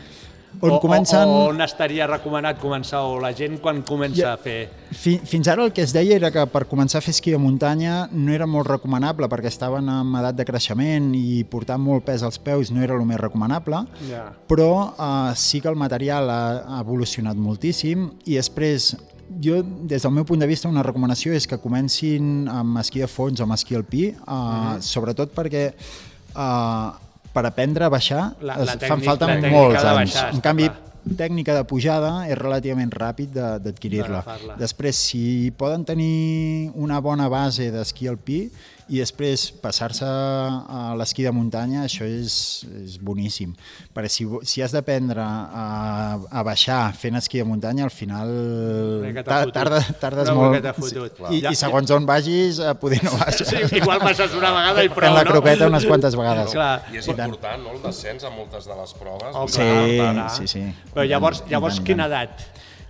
[0.61, 4.33] On o, comencen- O, o on estaria recomanat començar, o la gent quan comença Ja.
[4.33, 4.69] a fer...
[4.91, 7.37] Fi, fins ara el que es deia era que per començar a fer esquí de
[7.37, 12.23] muntanya no era molt recomanable perquè estaven en edat de creixement i portant molt pes
[12.23, 14.31] als peus no era el més recomanable, Ja.
[14.47, 18.95] però eh, sí que el material ha, ha evolucionat moltíssim i després
[19.41, 23.07] jo, des del meu punt de vista, una recomanació és que comencin amb esquí de
[23.07, 24.81] fons o amb esquí alpí, eh, Mhm.
[24.81, 26.91] sobretot perquè eh,
[27.33, 30.13] per aprendre a baixar La- es la fan tècnic- falta la molts de anys.
[30.13, 30.79] baixar, en canvi, clar.
[31.17, 34.21] tècnica de pujada és relativament ràpid de- d'adquirir-la.
[34.21, 34.55] D'agafar-la.
[34.55, 38.49] Després, si poden tenir una bona base d'esquí alpí
[38.89, 43.53] i després passar-se a l'esquí de muntanya, això és, és boníssim.
[43.95, 48.33] Perquè si, si has d'aprendre a, a baixar fent esquí de muntanya, al final
[49.23, 50.67] tarda, tardes Una molt.
[51.31, 53.47] I, Ja- I segons on vagis, eh, poder no baixar.
[53.47, 55.31] Sí, igual passes una vegada i prou, Fent la no?
[55.31, 56.51] croqueta unes quantes vegades.
[56.53, 56.73] Clar.
[56.93, 59.31] I és I important, no?, el descens a moltes de les proves.
[59.35, 60.29] Oh, Sí, clar, clar.
[60.37, 60.63] sí, sí.
[60.93, 62.43] Però llavors, llavors tant, quina edat?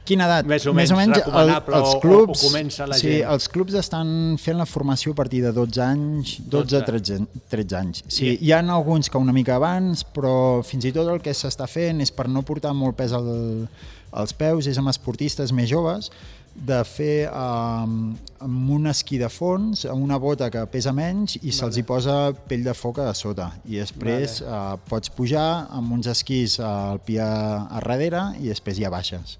[0.03, 0.47] Quina edat?
[0.49, 3.29] Més o menys els o- clubs, o comença la sí, gent?
[3.31, 7.77] els clubs estan fent la formació a partir de 12 anys, 12 a 13, 13
[7.79, 8.03] anys.
[8.11, 11.67] Sí, hi ha alguns que una mica abans, però fins i tot el que s'està
[11.71, 13.29] fent és per no portar molt pes al,
[14.11, 16.11] als peus, és amb esportistes més joves,
[16.53, 21.51] de fer um, amb un esquí de fons, amb una bota que pesa menys i
[21.55, 23.47] se'ls hi posa pell de foca a sota.
[23.65, 27.31] I després uh, pots pujar amb uns esquís al pi a,
[27.65, 29.39] a darrere i després ja baixes.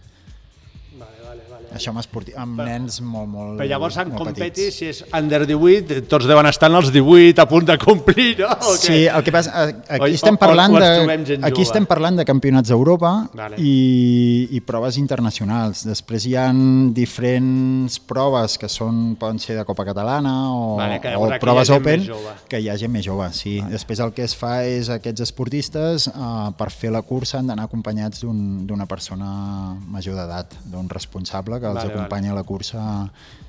[1.74, 2.34] Això amb, esporti...
[2.38, 6.69] amb nens molt, molt Però llavors en competi, si és under 18, tots deuen estar
[6.69, 8.49] en els 18 a punt de complir, no?
[8.69, 9.15] O Sí, què?
[9.17, 12.17] el que passa, a- aquí O- estem o- parlant o ens de aquí estem parlant
[12.19, 13.57] de campionats d'Europa Vale.
[13.59, 15.84] i, i proves internacionals.
[15.88, 21.15] Després hi han diferents proves que són poden ser de Copa Catalana o, Vale, que
[21.15, 22.05] o proves gent Open
[22.49, 23.57] que hi ha gent més jove, sí.
[23.59, 23.74] Vale.
[23.74, 27.65] Després el que es fa és aquests esportistes eh, per fer la cursa han d'anar
[27.69, 31.95] acompanyats d'un- d'una persona major d'edat, d'un responsable que els Vale, vale.
[32.01, 32.82] acompanya a la cursa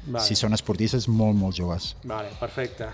[0.07, 0.23] Vale.
[0.25, 1.95] si són esportistes molt, molt joves.
[2.05, 2.87] Vale, perfecte.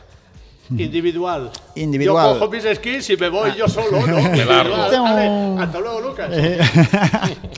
[0.71, 1.51] Individual.
[1.75, 2.35] Individual.
[2.35, 4.16] Yo cojo mis esquís y me voy yo solo, ¿no?
[4.33, 4.77] Qué largo.
[4.77, 5.03] Individual.
[5.03, 6.31] Vale, hasta luego, Lucas.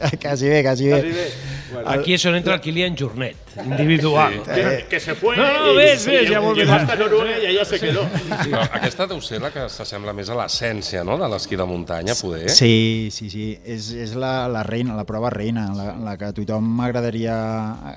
[0.02, 1.00] Eh, quasi bé, quasi bé.
[1.00, 1.32] Quasi bé.
[1.72, 1.88] Bueno.
[1.88, 4.34] Aquí és on entra el Kilian Jornet, individual.
[4.44, 4.50] Sí.
[4.54, 6.68] Que, que se fue No, y ves, ves, ja llegó dir.
[6.70, 8.02] hasta Noruega i allà se quedó.
[8.28, 11.16] Però aquesta deu ser la que s'assembla més a l'essència no?
[11.20, 12.50] de l'esquí de muntanya, poder.
[12.52, 13.46] Sí, sí, sí.
[13.64, 17.36] És, és la, la reina, la prova reina, la, la que a tothom agradaria,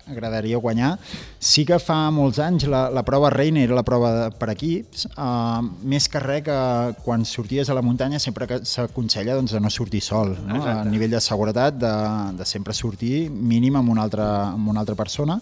[0.07, 0.93] agradaria guanyar.
[1.39, 5.07] Sí que fa molts anys la, la prova reina era la prova de, per equips,
[5.17, 6.55] uh, més que res que
[7.05, 10.61] quan sorties a la muntanya sempre que s'aconsella doncs, de no sortir sol, no?
[10.61, 10.89] a Exacte.
[10.93, 11.93] nivell de seguretat, de,
[12.37, 15.39] de sempre sortir mínim amb una altra, amb una altra persona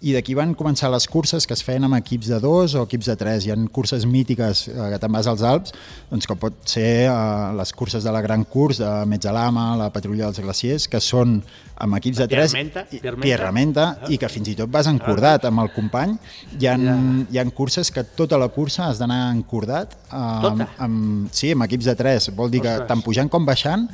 [0.00, 3.06] i d'aquí van començar les curses que es feien amb equips de dos o equips
[3.10, 3.46] de tres.
[3.46, 5.72] Hi ha curses mítiques eh, que te'n vas als Alps,
[6.10, 7.14] doncs que pot ser eh,
[7.58, 11.40] les curses de la Gran Curs, de Metzalama, la Patrulla dels Glaciers, que són
[11.78, 13.20] amb equips de tres, Pierrementa.
[13.22, 16.16] Pierrementa, i que fins i tot vas encordat amb el company.
[16.58, 16.76] Hi ha,
[17.30, 19.94] hi ha curses que tota la cursa has d'anar encordat.
[20.08, 20.68] eh, amb, Tota?
[20.84, 22.30] amb, sí, amb equips de tres.
[22.34, 23.86] Vol dir que tant pujant com baixant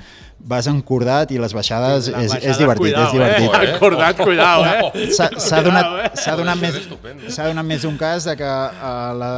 [0.45, 2.83] vas encordat i les baixades La és, baixada, és divertit.
[2.83, 3.55] cuidao, és divertit.
[3.55, 3.71] Eh?
[3.75, 5.07] Encordat, cuidao, eh?
[5.15, 6.11] S'ha donat, Cuidao, eh?
[6.21, 7.31] s'ha donat, més, estupendo.
[7.31, 9.31] s'ha donat més d'un cas de que uh, la,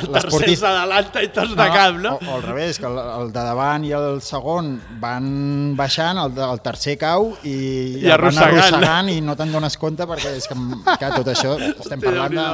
[0.00, 2.14] El tercer s'adalanta i tots de cap, no?
[2.20, 6.34] O, o al revés, que el, el de davant i el segon van baixant, el,
[6.36, 7.54] de, el tercer cau i,
[8.02, 8.58] I el van arrossegant.
[8.68, 10.58] arrossegant i no te'n dones compte perquè és que,
[11.00, 12.46] que tot això estem parlant de,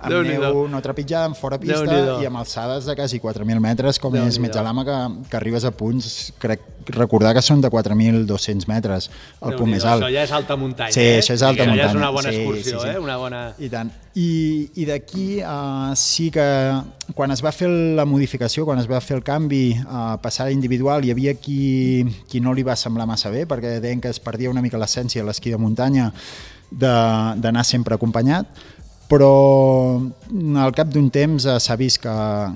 [0.00, 4.16] amb neu no trepitjada, amb fora pista i amb alçades de quasi 4.000 metres com
[4.16, 4.38] és.
[4.42, 4.98] Metzalama que,
[5.30, 6.60] que arribes a punts, crec
[6.92, 9.08] recordar que són de 4.200 metres
[9.42, 10.02] el punt més alt.
[10.02, 11.18] Això ja és alta muntanya, Sí, eh?
[11.20, 11.84] això és alta Això muntanya.
[11.84, 12.94] Ja és una bona Sí, excursió, sí, sí.
[12.96, 13.01] eh?
[13.02, 13.40] Una bona...
[13.58, 13.90] I tant.
[14.14, 16.44] I, i d'aquí uh, sí que
[17.16, 17.66] quan es va fer
[17.98, 22.04] la modificació, quan es va fer el canvi a passar a individual, hi havia qui,
[22.30, 25.24] qui no li va semblar massa bé perquè deien que es perdia una mica l'essència
[25.24, 26.12] de l'esquí de muntanya
[26.72, 28.46] d'anar sempre acompanyat,
[29.08, 30.00] però
[30.62, 32.12] al cap d'un temps eh, s'ha vist que,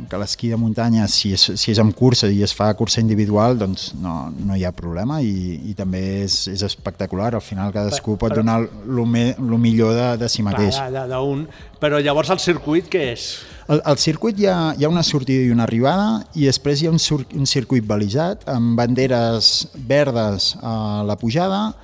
[0.08, 3.58] que l'esquí de muntanya, si és, si és amb cursa i es fa cursa individual,
[3.60, 7.34] doncs no, no hi ha problema i, i també és, és espectacular.
[7.36, 10.78] Al final cadascú pot Però- donar el millor de, de si mateix.
[10.78, 11.44] Clar, de- d'un.
[11.80, 13.26] Però llavors el circuit què és?
[13.68, 16.86] Al, al circuit hi ha, hi ha una sortida i una arribada i després hi
[16.88, 21.74] ha un, sur, un circuit balisat amb banderes verdes a la pujada,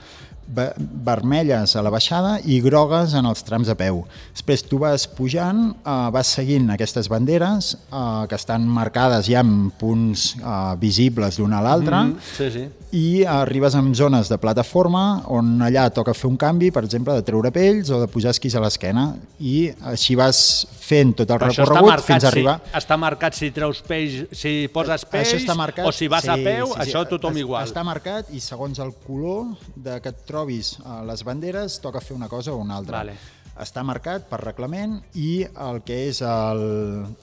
[0.47, 4.03] vermelles a la baixada i grogues en els trams a peu.
[4.35, 9.73] Després tu vas pujant, eh, vas seguint aquestes banderes eh, que estan marcades ja amb
[9.81, 12.63] punts eh, visibles d'una a l'altra Mm, sí, sí.
[12.97, 17.23] i arribes en zones de plataforma on allà toca fer un canvi, per exemple, de
[17.23, 21.49] treure pells o de pujar esquís a l'esquena i així vas fent tot el Però
[21.53, 22.57] recorregut marcat, fins a arribar...
[22.65, 26.45] Si, està marcat si treus peix, si poses està marcat, o si vas a sí,
[26.45, 27.65] peu, sí, sí, això tothom es- igual.
[27.69, 32.17] Està marcat i segons el color de que et trobis a les banderes toca fer
[32.17, 33.03] una cosa o una altra.
[33.05, 33.42] Vale.
[33.63, 36.63] Està marcat per reglament i el que és el,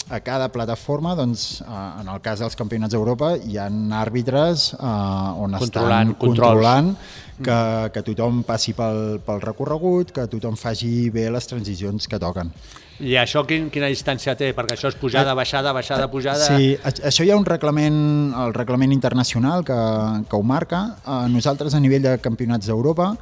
[0.07, 3.67] a cada plataforma, doncs, eh, en el cas dels campionats d'Europa, hi ha
[3.99, 6.21] àrbitres eh, on Controlant, estan controls.
[6.21, 6.93] controlant
[7.43, 7.59] que,
[7.95, 12.53] que tothom passi pel, pel recorregut, que tothom faci bé les transicions que toquen.
[12.99, 14.49] I això quin, quina distància té?
[14.55, 16.49] Perquè això és pujada, baixada, baixada, pujada...
[16.49, 17.99] Sí, això hi ha un reglament,
[18.35, 19.77] el reglament internacional que,
[20.27, 20.81] que ho marca.
[21.05, 23.13] Eh, nosaltres a nivell de campionats d'Europa,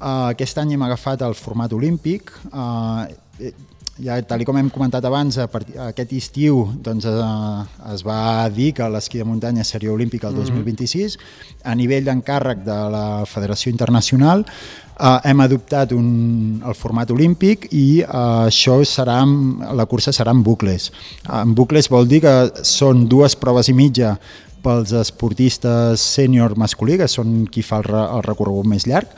[0.00, 2.32] eh, aquest any hem agafat el format olímpic.
[2.52, 3.52] Eh,
[4.04, 8.74] ja, tal com hem comentat abans, a partir, aquest estiu doncs, eh, es va dir
[8.74, 10.44] que l'esquí de muntanya seria olímpic el Mhm.
[10.44, 11.18] 2026.
[11.64, 14.44] A nivell d'encàrrec de la Federació Internacional
[14.96, 19.18] Uh, hem adoptat un, el format olímpic i uh, això serà,
[19.76, 20.90] la cursa serà en bucles.
[21.28, 22.32] Uh, en bucles vol dir que
[22.64, 24.14] són dues proves i mitja
[24.64, 29.12] pels esportistes sènior masculí, que són qui fa el, el recorregut més llarg,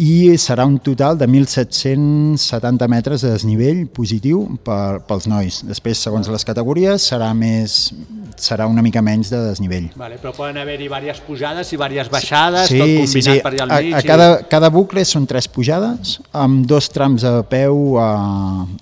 [0.00, 5.60] i serà un total de 1.770 metres de desnivell positiu per, pels nois.
[5.68, 7.92] Després, segons les categories, serà més
[8.40, 9.90] serà una mica menys de desnivell.
[10.00, 13.92] Vale, però poden haver-hi diverses pujades i diverses baixades, tot combinat per allà al mig.
[13.92, 18.10] A, a cada, cada bucle són tres pujades, amb dos trams a peu a,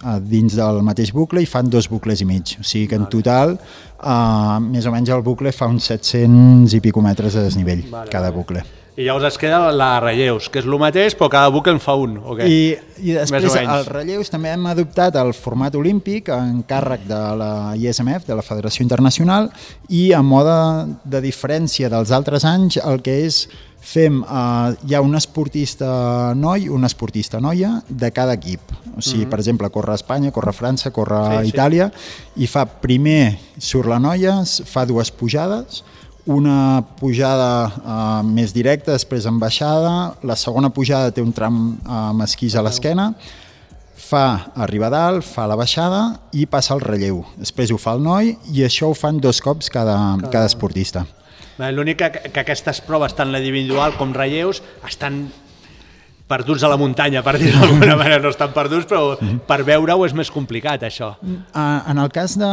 [0.07, 2.55] a dins del mateix bucle i fan dos bucles i mig.
[2.63, 3.59] O sigui que en total,
[3.99, 8.13] a, més o menys el bucle fa uns 700 i pico metres de desnivell, Vale,
[8.15, 8.39] cada vale.
[8.99, 11.95] I llavors es queda la relleus, que és el mateix, però cada bucle en fa
[11.95, 12.49] un, o què?
[12.51, 12.63] I,
[13.07, 18.27] I després, als relleus també hem adoptat el format olímpic en càrrec de la ISMF,
[18.27, 19.53] de la Federació Internacional,
[19.87, 20.57] i a mode
[21.07, 23.45] de diferència dels altres anys, el que és
[23.89, 28.75] fem, eh, hi ha un esportista noi, una esportista noia de cada equip.
[28.97, 29.31] O sigui, Mhm.
[29.31, 31.53] per exemple, corre a Espanya, corre a França, corre Sí, a sí.
[31.53, 31.93] Itàlia,
[32.35, 35.85] i fa primer surt la noia, fa dues pujades,
[36.29, 41.93] una pujada eh, més directa, després en baixada, la segona pujada té un tram eh,
[42.13, 43.11] amb esquís a l'esquena,
[44.09, 46.03] fa arribar dalt, fa la baixada
[46.37, 47.25] i passa el relleu.
[47.41, 51.05] Després ho fa el noi i això ho fan dos cops cada, cada, cada esportista.
[51.59, 55.25] L'únic que, que aquestes proves, tant la individual com relleus, estan
[56.29, 58.21] perduts a la muntanya, per dir-ho d'alguna manera.
[58.23, 59.17] No estan perduts, però
[59.49, 61.15] per veure-ho és més complicat, això.
[61.25, 62.51] Eh, En el cas de,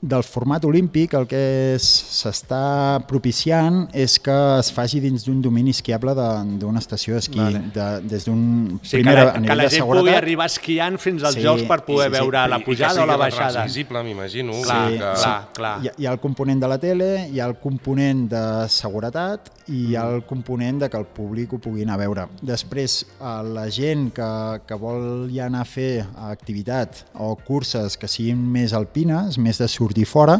[0.00, 1.82] del format olímpic, el que es-
[2.22, 7.62] s'està propiciant és que es faci dins d'un domini esquiable de- d'una estació d'esquí, Vale.
[7.74, 8.78] de, des d'un...
[8.82, 12.10] Sí, que la, que la gent pugui arribar esquiant fins als Sí, jocs per poder
[12.10, 12.20] sí, sí.
[12.20, 13.48] veure la I- i que pujada o la baixada.
[13.48, 14.52] retransmissible, m'imagino.
[14.62, 14.98] Clar, que...
[14.98, 15.74] clar, clar.
[15.82, 19.50] Hi ha, hi ha el component de la tele, hi ha el component de seguretat
[19.68, 22.28] i hi ha el component de que el públic ho pugui anar a veure.
[22.40, 24.30] Després, a la gent que,
[24.64, 29.66] que vol ja anar a fer activitat o curses que siguin més alpines, més de
[29.68, 30.38] sortir fora,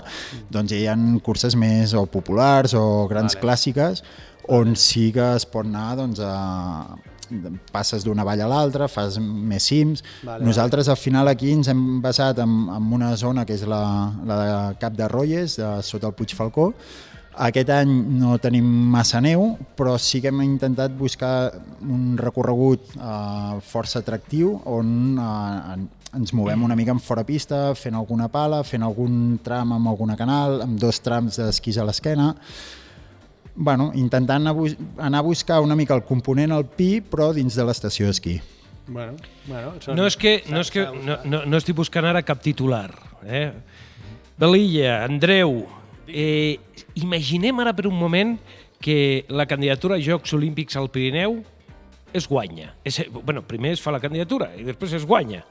[0.51, 3.45] doncs hi ha curses més o populars o grans Vale.
[3.45, 4.03] clàssiques
[4.49, 6.97] on sí que es pot anar doncs, a,
[7.73, 10.03] passes d'una vall a l'altra, fas més cims.
[10.25, 13.83] Vale, Nosaltres al final aquí ens hem basat en, en una zona que és la,
[14.25, 16.73] la de Cap de Royes, de, sota el Puig Falcó.
[17.39, 21.53] Aquest any no tenim massa neu, però sí que hem intentat buscar
[21.85, 25.77] un recorregut eh, força atractiu on eh,
[26.17, 30.17] ens movem una mica en fora pista, fent alguna pala, fent algun tram amb alguna
[30.17, 32.31] canal, amb dos trams d'esquís a l'esquena,
[33.55, 37.55] bueno, intentant anar a bus- anar a buscar una mica el component alpí, però dins
[37.59, 38.41] de l'estació d'esquí.
[38.87, 42.23] Bueno, bueno, són- No és que, no, és que no, no, no estic buscant ara
[42.23, 42.91] cap titular.
[43.27, 43.53] Eh?
[44.39, 45.67] Belilla, Andreu,
[46.07, 46.59] eh,
[46.95, 48.39] imaginem ara per un moment
[48.81, 51.43] que la candidatura a Jocs Olímpics al Pirineu
[52.15, 52.75] es guanya.
[52.85, 55.45] És, bueno, primer es fa la candidatura i després es guanya.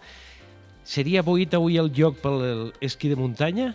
[0.87, 3.73] Seria boit avui el lloc pel esquí de muntanya?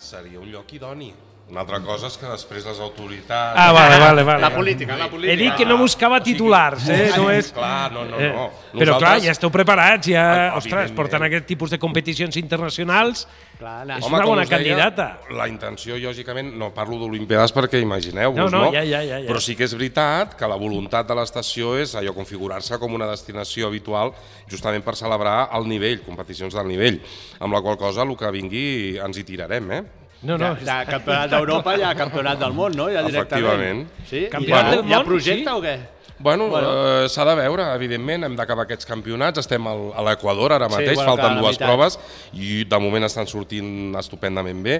[0.00, 1.10] Seria un lloc idoni.
[1.44, 3.52] Una altra cosa és que després les autoritats...
[3.60, 4.40] Ah, vale, vale, vale.
[4.40, 5.34] La política, la política.
[5.34, 7.10] He dit que no buscava titulars, eh?
[7.18, 7.50] No és...
[7.52, 8.46] Clar, no, no, Eh, no.
[8.72, 13.26] Però clar, Nosaltres- ja esteu preparats, ja, Ah, ostres, portant aquest tipus de competicions internacionals,
[13.58, 15.06] Clar, és Home, una bona us deia, candidata.
[15.36, 18.72] La intenció, lògicament, no parlo d'Olimpiades perquè imagineu-vos, No, no, no?
[18.72, 19.28] ja, ja, ja, ja.
[19.28, 23.06] Però sí que és veritat que la voluntat de l'estació és allò configurar-se com una
[23.06, 24.14] destinació habitual
[24.50, 26.98] justament per celebrar el nivell, competicions del nivell,
[27.38, 29.82] amb la qual cosa el que vingui ens hi tirarem, eh?
[30.24, 30.54] No, no.
[30.56, 32.86] De, de campionat d'Europa hi ha campionat del món, no?
[32.92, 33.44] Ja directament.
[33.44, 33.82] Efectivament.
[34.08, 34.22] Sí?
[34.32, 35.52] Campionat I del ha, Hi ha món, projecte sí?
[35.52, 35.74] o què?
[36.18, 37.04] Bueno, Bueno.
[37.04, 40.74] Eh, s'ha de veure, evidentment, hem d'acabar aquests campionats, estem al, a l'Equador ara Sí,
[40.76, 41.66] mateix, bueno, falten dues meitat.
[41.68, 41.98] proves
[42.38, 44.76] i de moment estan sortint estupendament bé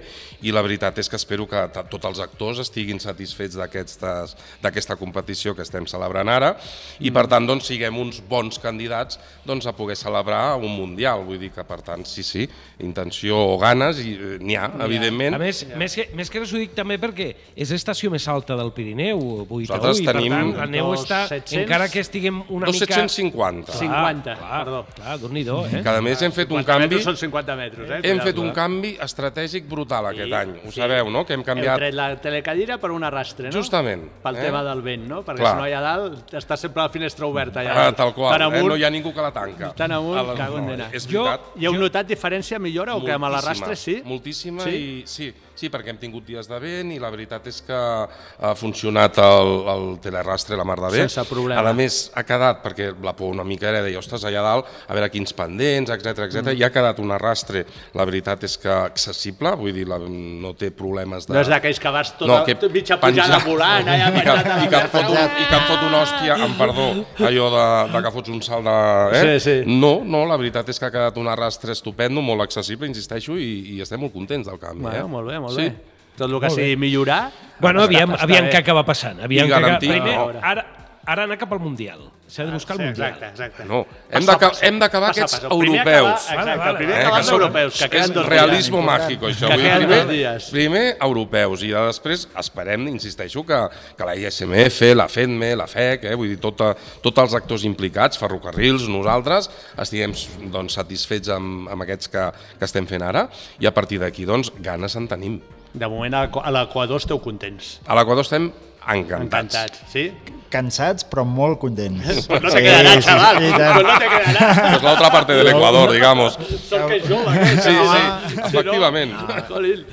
[0.47, 5.57] i la veritat és que espero que tots els actors estiguin satisfets d'aquestes- d'aquesta competició
[5.57, 6.57] que estem celebrant ara
[7.01, 11.39] i per tant doncs, siguem uns bons candidats doncs, a poder celebrar un Mundial, vull
[11.39, 12.49] dir que per tant sí, sí,
[12.80, 15.35] intenció o ganes i eh, n'hi ha, evidentment.
[15.35, 18.55] A més, més, que, més que res ho dic també perquè és l'estació més alta
[18.57, 21.62] del Pirineu, Boitaú, Nosaltres i per tenim tant la neu està, 700?
[21.64, 22.95] encara que estiguem una Dos mica...
[22.95, 23.72] 750.
[23.72, 24.80] Clar, 50, clar, perdó.
[24.95, 25.82] Clar, déu nhi eh?
[25.82, 27.01] Que a més hem fet un 50 canvi...
[27.03, 28.01] són 50 metres, eh?
[28.11, 28.53] Hem fet un eh?
[28.57, 30.80] canvi estratègic brutal aquest Sí, any, ho sí.
[30.80, 31.24] sabeu, no?
[31.26, 31.76] Que hem canviat...
[31.78, 33.53] tret la telecadira per un arrastre, no?
[33.57, 34.45] Justament, Pel eh?
[34.49, 35.22] tema del vent, no?
[35.24, 35.55] Perquè Clar.
[35.55, 37.61] si no allà dalt està sempre la finestra oberta.
[37.61, 37.97] Allà Ah, dalt.
[37.97, 38.45] tal qual, eh?
[38.45, 39.72] amunt, no hi ha ningú que la tanca.
[39.74, 40.89] Tan amunt, la- cago en no, dena.
[40.93, 41.53] És Jo, veritat.
[41.61, 44.01] hi heu notat diferència, millora, o que amb l'arrastre sí?
[44.05, 44.70] Moltíssima Sí?
[44.70, 45.32] i sí,
[45.64, 49.52] sí, perquè hem tingut dies de vent i la veritat és que ha funcionat el,
[49.74, 51.04] el telerastre la mar de bé.
[51.04, 51.62] Sense problema.
[51.64, 54.96] A més, ha quedat, perquè la por una mica era, deia, ostres, allà dalt, a
[54.96, 56.42] veure quins pendents, etc etc.
[56.42, 56.58] Mm.
[56.60, 57.64] i ha quedat un arrastre,
[57.96, 61.36] la veritat és que accessible, vull dir, la, no té problemes de...
[61.36, 64.80] No és d'aquells que vas tota mitja pujada volant, allà i, que, penjat i, que
[64.82, 65.40] em fot un.
[65.44, 66.88] I que em fot una hòstia, amb perdó,
[67.30, 68.76] allò de, de que fots un salt de...
[69.14, 69.24] Eh?
[69.24, 69.56] Sí, sí.
[69.80, 73.76] No, no, la veritat és que ha quedat un arrastre estupendo, molt accessible, insisteixo, i,
[73.76, 74.84] i estem molt contents del canvi.
[74.84, 75.10] Bueno, eh?
[75.10, 75.68] molt bé, molt sí.
[75.68, 75.92] bé.
[76.14, 77.20] Tot el que Molt sigui millorar...
[77.61, 79.20] Bueno, està- aviam, aviam què acaba passant.
[79.24, 80.40] Aviam I garantir, Primer, no.
[80.42, 80.64] ara,
[81.07, 82.11] ara anar cap al Mundial.
[82.26, 83.09] S'ha de buscar el Sí, Mundial.
[83.12, 83.64] exacte, exacte.
[83.68, 84.66] No, hem Passa, d'aca- passa.
[84.66, 85.52] hem d'acabar Passa, aquests passa.
[85.55, 86.24] El primer europeus.
[86.30, 88.26] acabar- Exacte, el primer Eh, acabar els europeus, que és dos dies.
[88.28, 89.48] realisme màgic, això.
[89.48, 90.50] Que Vull primer, dies.
[90.50, 96.14] primer europeus i després esperem, insisteixo, que, que la ISMF, la FEDME, la FEC, eh,
[96.14, 100.12] vull dir, tota, tots els actors implicats, ferrocarrils, nosaltres, estiguem
[100.50, 103.28] doncs, satisfets amb, amb aquests que, que estem fent ara
[103.61, 105.40] i a partir d'aquí, doncs, ganes en tenim.
[105.74, 107.80] De moment a l'Equador esteu contents.
[107.86, 108.50] A l'Equador estem
[108.93, 109.55] encantats.
[109.55, 110.12] Encantats, sí?
[110.55, 112.26] Cansats, però molt contents.
[112.28, 113.41] Pues no te quedará, chaval.
[113.43, 113.72] i tant.
[113.74, 114.70] Pues no te quedará.
[114.70, 116.39] Pues la otra parte del Ecuador, digamos.
[116.68, 117.57] Sort que jove, eh?
[117.57, 119.16] Sí, sí, efectivament.
[119.18, 119.85] Si no, jolín.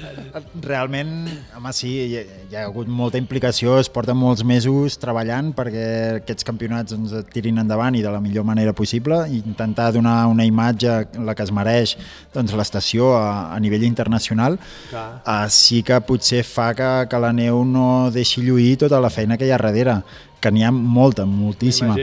[0.62, 1.28] Realment,
[1.58, 2.22] home, sí, hi ha,
[2.52, 5.88] hi ha hagut molta implicació, es porten molts mesos treballant perquè
[6.22, 10.46] aquests campionats ens tirin endavant i de la millor manera possible, i intentar donar una
[10.48, 10.94] imatge,
[11.26, 11.96] la que es mereix,
[12.36, 14.60] doncs l'estació a, a nivell internacional,
[14.92, 15.08] Clar.
[15.26, 19.38] uh, sí que potser fa que, que la neu no deixi lluir tota la feina
[19.38, 20.02] que hi ha darrere
[20.42, 21.94] que n'hi ha molta, moltíssima.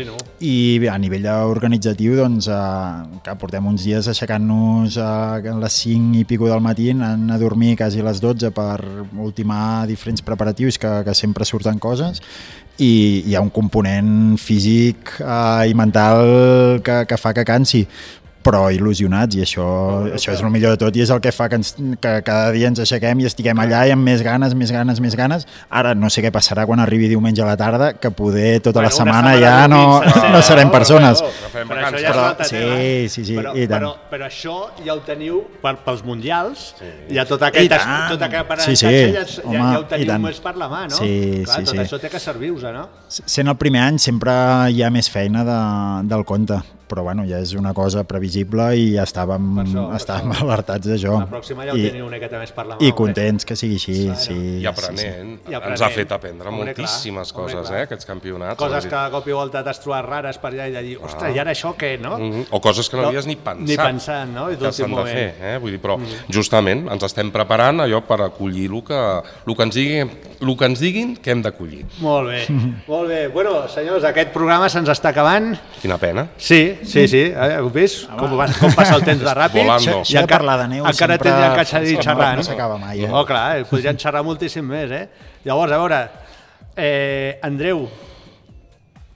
[0.47, 6.21] I a nivell organitzatiu, doncs, eh, que portem uns dies aixecant-nos eh, a les 5
[6.21, 8.79] i pico del matí, anant a dormir quasi a les 12 per
[9.19, 12.23] ultimar diferents preparatius que, que sempre surten coses.
[12.79, 17.83] I hi ha un component físic eh, i mental que, que fa que cansi
[18.45, 19.67] però il·lusionats i això,
[20.15, 22.51] això és el millor de tot i és el que fa que, ens, que cada
[22.55, 25.47] dia ens aixequem i estiguem allà i amb més ganes, més ganes, més ganes.
[25.69, 28.89] Ara no sé què passarà quan arribi diumenge a la tarda, que poder tota Bueno,
[28.89, 30.73] la setmana setmana ja no, sencera, no serem no?
[30.73, 31.23] persones.
[31.23, 33.83] Però, però, però ja sí, sí, sí, però, i tant.
[33.83, 36.93] Però, però això ja ho teniu per, pels mundials, sí.
[37.15, 37.75] ja tot aquest,
[38.13, 40.27] tot aquest Sí, sí, ja, ja, home, ja ho i teniu tant.
[40.29, 40.97] més per la mà, no?
[40.97, 41.83] Sí, Clar, sí, tot sí.
[41.85, 42.89] això té que servir-vos, no?
[43.09, 44.33] Sent el primer any sempre
[44.73, 45.61] hi ha més feina de,
[46.11, 50.33] del compte, però bueno, ja és una cosa previsible i ja estàvem, això, per estàvem
[50.43, 51.19] alertats d'això.
[51.21, 52.83] La pròxima ja ho teniu una miqueta més per la mà.
[52.85, 53.95] I contents que sigui així.
[53.95, 54.17] Sí, I
[54.63, 55.35] sí, aprenent.
[55.49, 55.73] I aprenent.
[55.77, 57.79] Ens ha fet aprendre Hombre, moltíssimes clar, coses, clar.
[57.79, 58.59] eh, aquests campionats.
[58.59, 61.35] Coses que de cop i volta t'has trobat rares per allà i de dir, ostres,
[61.37, 62.17] i ara això què, no?
[62.19, 62.47] Mhm.
[62.51, 63.67] O coses que no, havies ni pensat.
[63.69, 64.49] Ni pensant, no?
[64.51, 65.59] I que s'han de fer, eh?
[65.61, 66.33] Vull dir, però Mhm.
[66.33, 70.11] justament ens estem preparant allò per acollir el que, el que, ens, diguin,
[70.41, 71.85] el que ens diguin que hem d'acollir.
[72.01, 72.47] Molt bé,
[72.87, 73.29] molt bé.
[73.29, 75.57] Bueno, senyors, aquest programa se'ns està acabant.
[75.83, 76.29] Quina pena.
[76.37, 77.23] Sí, sí, sí.
[77.35, 79.63] Eh, Heu vist com, va, com passa el temps de ràpid?
[79.63, 80.01] Volando.
[80.03, 82.37] Això de parlar de neu encara sempre- tindrien que seguir no- xerrant.
[82.37, 83.11] no s'acaba mai, eh?
[83.13, 85.09] Oh, clar, eh, podrien xerrar moltíssim més, eh?
[85.45, 86.01] Llavors, a veure,
[86.77, 87.89] eh, Andreu,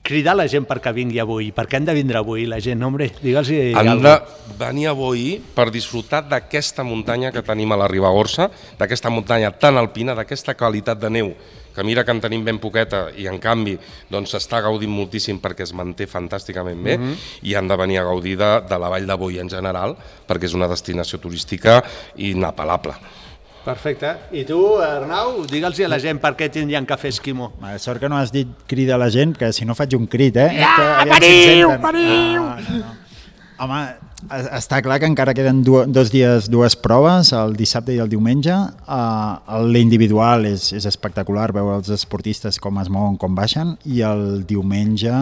[0.03, 1.51] cridar la gent perquè vingui avui.
[1.55, 2.81] Per què han de vindre avui la gent?
[2.83, 4.15] Hombre, digue'ls i Han de
[4.59, 8.49] venir avui per disfrutar d'aquesta muntanya que tenim a la Ribagorça,
[8.79, 11.31] d'aquesta muntanya tan alpina, d'aquesta qualitat de neu,
[11.75, 13.77] que mira que en tenim ben poqueta i en canvi
[14.09, 17.15] doncs s'està gaudint moltíssim perquè es manté fantàsticament bé Mhm.
[17.43, 19.95] i han de venir a gaudir de, de la Vall de Boí en general
[20.27, 21.83] perquè és una destinació turística
[22.17, 22.93] inapel·lable.
[23.63, 24.09] Perfecte.
[24.35, 27.53] I tu, Arnau, digue'ls a la gent per què tindrien que fer esquimo.
[27.61, 30.05] Vale, sort que no has dit crida a la gent, que si no faig un
[30.11, 30.49] crit, eh?
[30.59, 32.43] Ja, pariu, pariu!
[32.43, 32.91] Ah, no, no.
[33.63, 33.79] Home,
[34.31, 38.55] està clar que encara queden du dos dies, dues proves, el dissabte i el diumenge.
[38.87, 44.43] Uh, L'individual és, és espectacular, veure els esportistes com es mouen, com baixen, i el
[44.47, 45.13] diumenge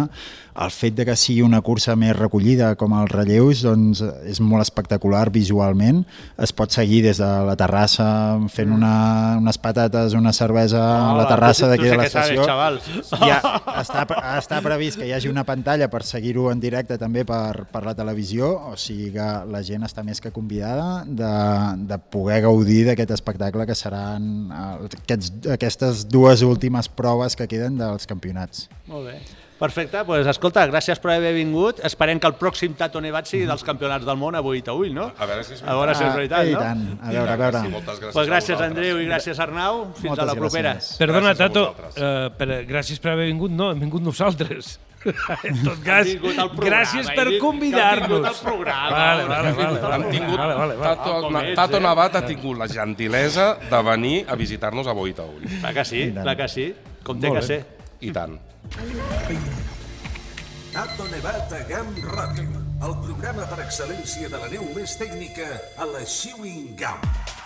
[0.60, 4.66] el fet de que sigui una cursa més recollida com els relleus doncs és molt
[4.66, 6.04] espectacular visualment.
[6.42, 8.08] Es pot seguir des de la terrassa
[8.52, 12.44] fent una, unes patates, una cervesa a la terrassa d'aquí de l'estació.
[13.22, 13.40] Ja
[13.80, 17.86] està, està previst que hi hagi una pantalla per seguir-ho en directe també per, per
[17.88, 21.34] la televisió, o sigui que la gent està més que convidada de,
[21.90, 27.78] de poder gaudir d'aquest espectacle que seran eh, aquests, aquestes dues últimes proves que queden
[27.82, 28.68] dels campionats.
[28.92, 29.20] Molt bé.
[29.62, 31.78] Perfecte, doncs escolta, gràcies per haver vingut.
[31.86, 35.12] Esperem que el pròxim Tato Nevat sigui dels campionats del món a Boitaüll, no?
[35.22, 36.64] A veure si és A veure si és Ah, veritat, i no?
[36.66, 36.82] tant.
[36.98, 37.62] A veure, a veure.
[37.62, 38.64] Sí, moltes gràcies Pues gràcies.
[38.66, 39.84] Andreu, i gràcies, Arnau.
[39.94, 40.74] Fins Moltes a la propera.
[40.80, 40.98] gràcies.
[40.98, 43.52] Perdona, Gràcies Tato, uh, per, gràcies per haver vingut.
[43.54, 44.80] No, hem vingut nosaltres.
[45.50, 48.42] En tot cas, programa, gràcies per convidar-nos.
[48.44, 48.92] programa.
[48.92, 50.12] Vale, vale, vale.
[50.12, 50.96] Tingut, vale, vale, vale.
[50.96, 51.84] Tato, Tato eh?
[51.88, 55.48] Navat ha tingut la gentilesa de venir a visitar-nos a Boitaüll.
[55.60, 56.72] Clar que sí, clar que sí.
[57.04, 57.62] Com té que ser.
[58.02, 58.38] I tant.
[60.72, 65.90] Tato Nevat a Gam Ràdio, el programa per excel·lència de la neu més tècnica a
[65.90, 67.41] la Chewing Gum.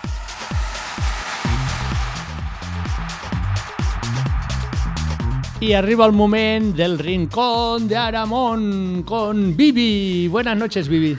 [5.59, 10.27] Y arriba el moment del rincón de Aramón con Vivi.
[10.27, 11.17] Buenas noches, Vivi.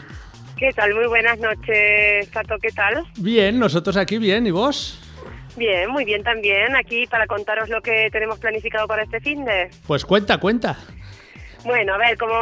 [0.59, 0.95] ¿Qué tal?
[0.95, 2.57] Muy buenas noches, Tato.
[2.61, 3.03] ¿Qué tal?
[3.17, 5.01] Bien, nosotros aquí bien, ¿y vos?
[5.57, 6.77] Bien, muy bien también.
[6.77, 9.71] Aquí para contaros lo que tenemos planificado para este fin de.
[9.87, 10.77] Pues cuenta, cuenta.
[11.67, 12.33] Bueno, a ver, como,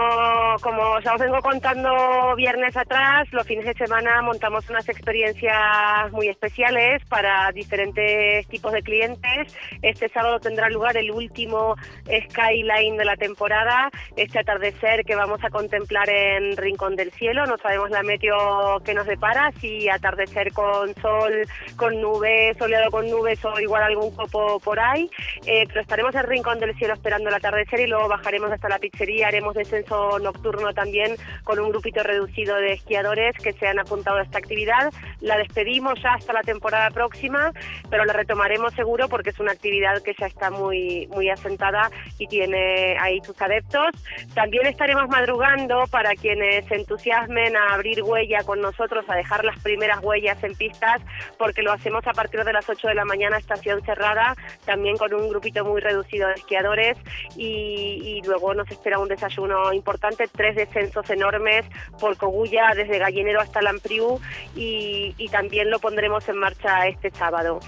[0.61, 7.03] como os vengo contando viernes atrás, los fines de semana montamos unas experiencias muy especiales
[7.09, 9.57] para diferentes tipos de clientes.
[9.81, 15.49] Este sábado tendrá lugar el último skyline de la temporada, este atardecer que vamos a
[15.49, 17.47] contemplar en Rincón del Cielo.
[17.47, 23.09] No sabemos la meteo que nos depara, si atardecer con sol, con nubes, soleado con
[23.09, 25.09] nubes o igual algún copo por ahí.
[25.47, 28.79] Eh, pero estaremos en Rincón del Cielo esperando el atardecer y luego bajaremos hasta la
[28.79, 34.19] pizzería haremos descenso nocturno también con un grupito reducido de esquiadores que se han apuntado
[34.19, 34.93] a esta actividad.
[35.21, 37.53] La despedimos ya hasta la temporada próxima,
[37.91, 42.27] pero la retomaremos seguro porque es una actividad que ya está muy, muy asentada y
[42.27, 43.91] tiene ahí sus adeptos.
[44.35, 49.59] También estaremos madrugando para quienes se entusiasmen a abrir huella con nosotros, a dejar las
[49.62, 51.01] primeras huellas en pistas,
[51.39, 54.35] porque lo hacemos a partir de las 8 de la mañana, estación cerrada,
[54.65, 56.97] también con un grupito muy reducido de esquiadores
[57.37, 61.65] y, y luego nos un desayuno importante, tres descensos enormes
[62.01, 64.21] por Cogulla, desde Gallinero hasta Lampriú
[64.55, 67.61] y también lo pondremos en marcha este sábado.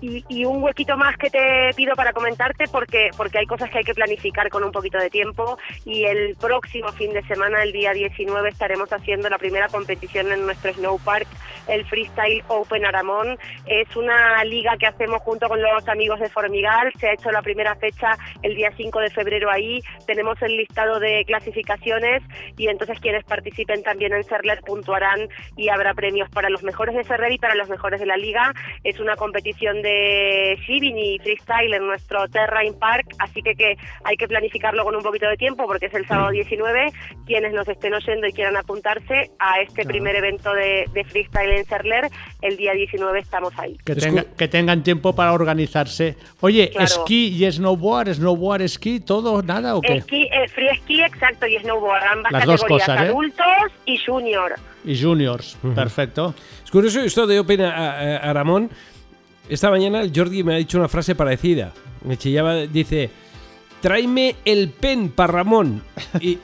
[0.00, 3.78] Y, y, un huequito más que te pido para comentarte porque porque hay cosas que
[3.78, 7.72] hay que planificar con un poquito de tiempo y el próximo fin de semana, el
[7.72, 11.26] día 19, estaremos haciendo la primera competición en nuestro Snow Park,
[11.68, 13.38] el Freestyle Open Aramón.
[13.66, 17.42] Es una liga que hacemos junto con los amigos de Formigal, se ha hecho la
[17.42, 22.22] primera fecha el día 5 de febrero ahí, tenemos el listado de clasificaciones
[22.56, 27.04] y entonces quienes participen también en Serler puntuarán y habrá premios para los mejores de
[27.04, 28.52] Serler y para los mejores de la liga.
[28.84, 33.76] Es una competición de de Shibin y Freestyle en nuestro Terrain Park, así que, que
[34.04, 36.92] hay que planificarlo con un poquito de tiempo porque es el sábado 19.
[37.26, 41.64] Quienes nos estén oyendo y quieran apuntarse a este primer evento de, de, Freestyle en
[41.64, 42.08] Serler,
[42.42, 43.76] el día 19 estamos ahí.
[43.84, 46.16] Que, tenga, que tengan tiempo para organizarse.
[46.40, 46.84] Oye, Claro.
[46.86, 49.94] esquí y snowboard, snowboard, esquí, todo, nada o qué?
[49.96, 53.08] Esquí, eh, free esquí, exacto, y snowboard, ambas Las dos categorías, cosas, ¿eh?
[53.08, 54.54] adultos y junior.
[54.84, 56.34] Y juniors, perfecto.
[56.64, 58.70] Es curioso esto de Open a- a- Aramón.
[59.50, 61.72] Esta mañana el Jordi me ha dicho una frase parecida.
[62.04, 63.10] Me chillaba, dice,
[63.82, 65.82] tráeme el pen para Ramón.
[66.20, 66.38] Y,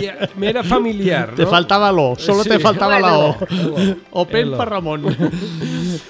[0.00, 1.34] y a- me era familiar.
[1.36, 2.50] Te faltaba lo, solo Sí.
[2.50, 3.36] te faltaba la O.
[4.10, 4.26] O.
[4.26, 5.04] para Ramón.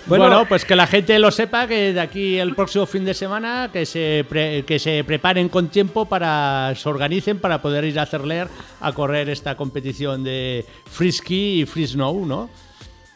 [0.07, 3.15] Bueno, bueno, pues que la gente lo sepa que de aquí el próximo fin de
[3.15, 7.99] semana que se pre- que se preparen con tiempo para se organicen para poder ir
[8.01, 8.49] a Cerler
[8.81, 12.51] a correr esta competición de free ski y free snow, ¿no?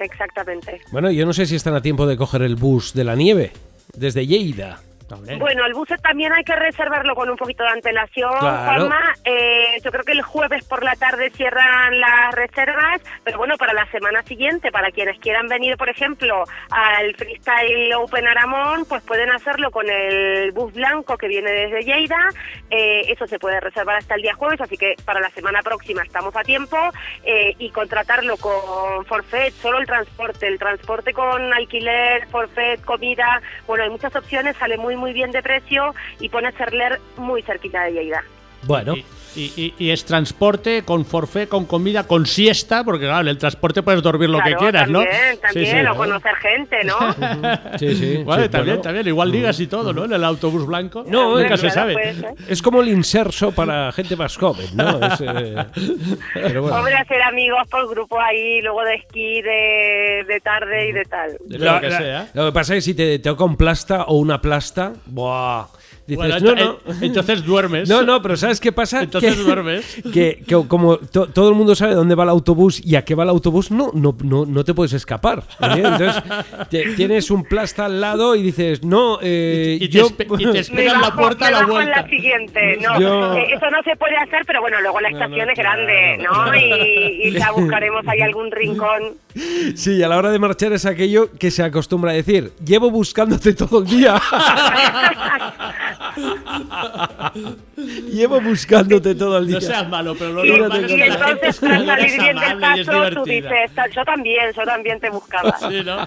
[0.02, 0.80] Exactamente.
[0.90, 3.52] Bueno, yo no sé si están a tiempo de coger el bus de la nieve
[3.96, 4.80] desde Lleida.
[5.38, 8.88] Bueno, el bus también hay que reservarlo con un poquito de antelación, Claro.
[9.24, 13.72] Eh, yo creo que el jueves por la tarde cierran las reservas, pero bueno, para
[13.72, 19.30] la semana siguiente, para quienes quieran venir, por ejemplo, al Freestyle Open Aramón, pues pueden
[19.30, 22.28] hacerlo con el bus blanco que viene desde Lleida.
[22.70, 26.02] Eh, eso se puede reservar hasta el día jueves, así que para la semana próxima
[26.02, 26.76] estamos a tiempo
[27.24, 33.84] eh, y contratarlo con forfait, solo el transporte, el transporte con alquiler, forfait, comida, bueno,
[33.84, 37.92] hay muchas opciones, sale muy muy bien de precio y pone Serler muy cerquita de
[37.92, 38.22] Lleida.
[38.62, 38.94] Bueno.
[39.34, 43.38] Y, y- y es transporte con forfait, con comida, con siesta, porque claro, en el
[43.38, 45.00] transporte puedes dormir lo que quieras, ¿no?
[45.00, 45.86] también, también, Sí, sí.
[45.86, 46.98] o conocer gente, ¿no?
[47.78, 48.22] Sí, sí.
[48.24, 48.82] Vale, sí, también, bueno.
[48.82, 49.08] también.
[49.08, 50.04] Igual digas y todo, ¿no?
[50.04, 51.04] En el autobús blanco.
[51.06, 52.14] No, nunca eh, se sabe.
[52.48, 54.98] Es como el inserso para gente más joven, ¿no?
[55.06, 55.56] Es, eh,
[56.34, 56.76] pero bueno.
[56.78, 61.36] Hombre, hacer amigos por grupo ahí, luego de esquí, de, de tarde y de tal.
[61.48, 64.92] La- la- Lo que pasa es que si te toca un plasta o una plasta,
[65.06, 65.66] ¡buah!
[66.04, 66.78] Dices, Bueno, no, no.
[67.00, 67.88] entonces duermes.
[67.88, 69.02] No, no, pero ¿sabes qué pasa?
[69.02, 70.02] Entonces que, duermes.
[70.12, 73.14] Que, que como to- todo el mundo sabe dónde va el autobús y a qué
[73.14, 75.44] va el autobús, no, no, no, no te puedes escapar.
[75.60, 76.22] Entonces
[76.70, 80.08] te- tienes un plasta al lado y dices, no, eh, Y te yo...
[80.08, 82.02] espe- y te Me esperan la puerta a la en vuelta.
[82.02, 83.00] la siguiente, no.
[83.00, 86.54] Yo- Eh, eso no se puede hacer, pero bueno, luego la estación es grande, ¿no?
[86.56, 89.14] Y, y ya buscaremos ahí algún rincón.
[89.76, 93.54] Sí, a la hora de marchar es aquello que se acostumbra a decir, llevo buscándote
[93.54, 94.20] todo el día.
[98.12, 99.56] llevo buscándote todo el día.
[99.56, 102.20] No seas malo, pero lo Y, normal es que la gente entonces para estuviera salir
[102.20, 103.32] bien del es paso, tú divertida.
[103.60, 105.56] dices, "Ta- yo también, yo también te buscaba.
[105.58, 106.04] Sí, ¿no?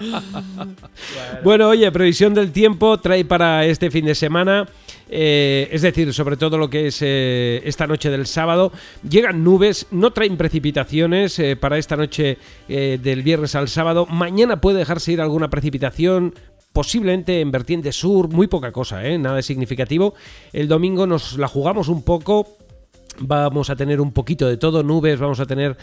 [1.42, 4.66] Bueno, oye, previsión del tiempo trae para este fin de semana,
[5.08, 8.72] eh, es decir, sobre todo lo que es eh, esta noche del sábado,
[9.08, 14.06] llegan nubes, no traen precipitaciones eh, para esta noche eh, del viernes al sábado.
[14.06, 16.34] Mañana puede dejarse ir alguna precipitación.
[16.76, 19.16] Posiblemente en vertiente sur, muy poca cosa, ¿eh?
[19.16, 20.12] nada significativo.
[20.52, 22.46] El domingo nos la jugamos un poco
[23.20, 25.76] vamos a tener un poquito de todo, nubes, vamos a tener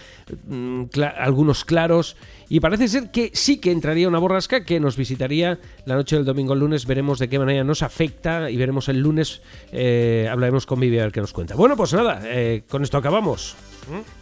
[0.47, 2.15] mm, cla- algunos claros
[2.49, 6.25] y parece ser que sí que entraría una borrasca que nos visitaría la noche del
[6.25, 10.65] domingo al lunes, veremos de qué manera nos afecta y veremos el lunes, eh, hablaremos
[10.65, 11.55] con Vivi a ver qué nos cuenta.
[11.55, 13.55] Bueno, pues nada, eh, con esto acabamos.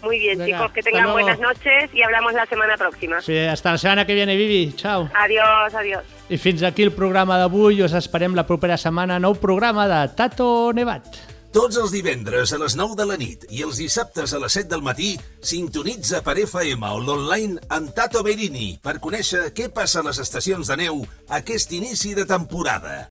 [0.01, 3.21] Muy bien, Venga, chicos, que tengan buenas noches y hablamos la semana próxima.
[3.21, 4.71] Sí, hasta la setmana que viene, Vivi.
[4.75, 5.07] Ciao.
[5.13, 6.03] Adiós, adiós.
[6.29, 7.83] I fins aquí el programa d'avui.
[7.83, 9.19] Us esperem la propera setmana.
[9.19, 11.30] Nou programa de Tato Nevat.
[11.51, 14.69] Tots els divendres a les 9 de la nit i els dissabtes a les 7
[14.71, 15.09] del matí
[15.43, 20.71] sintonitza per FM o l'online amb Tato Berini per conèixer què passa a les estacions
[20.71, 21.03] de neu
[21.41, 22.95] aquest inici de temporada.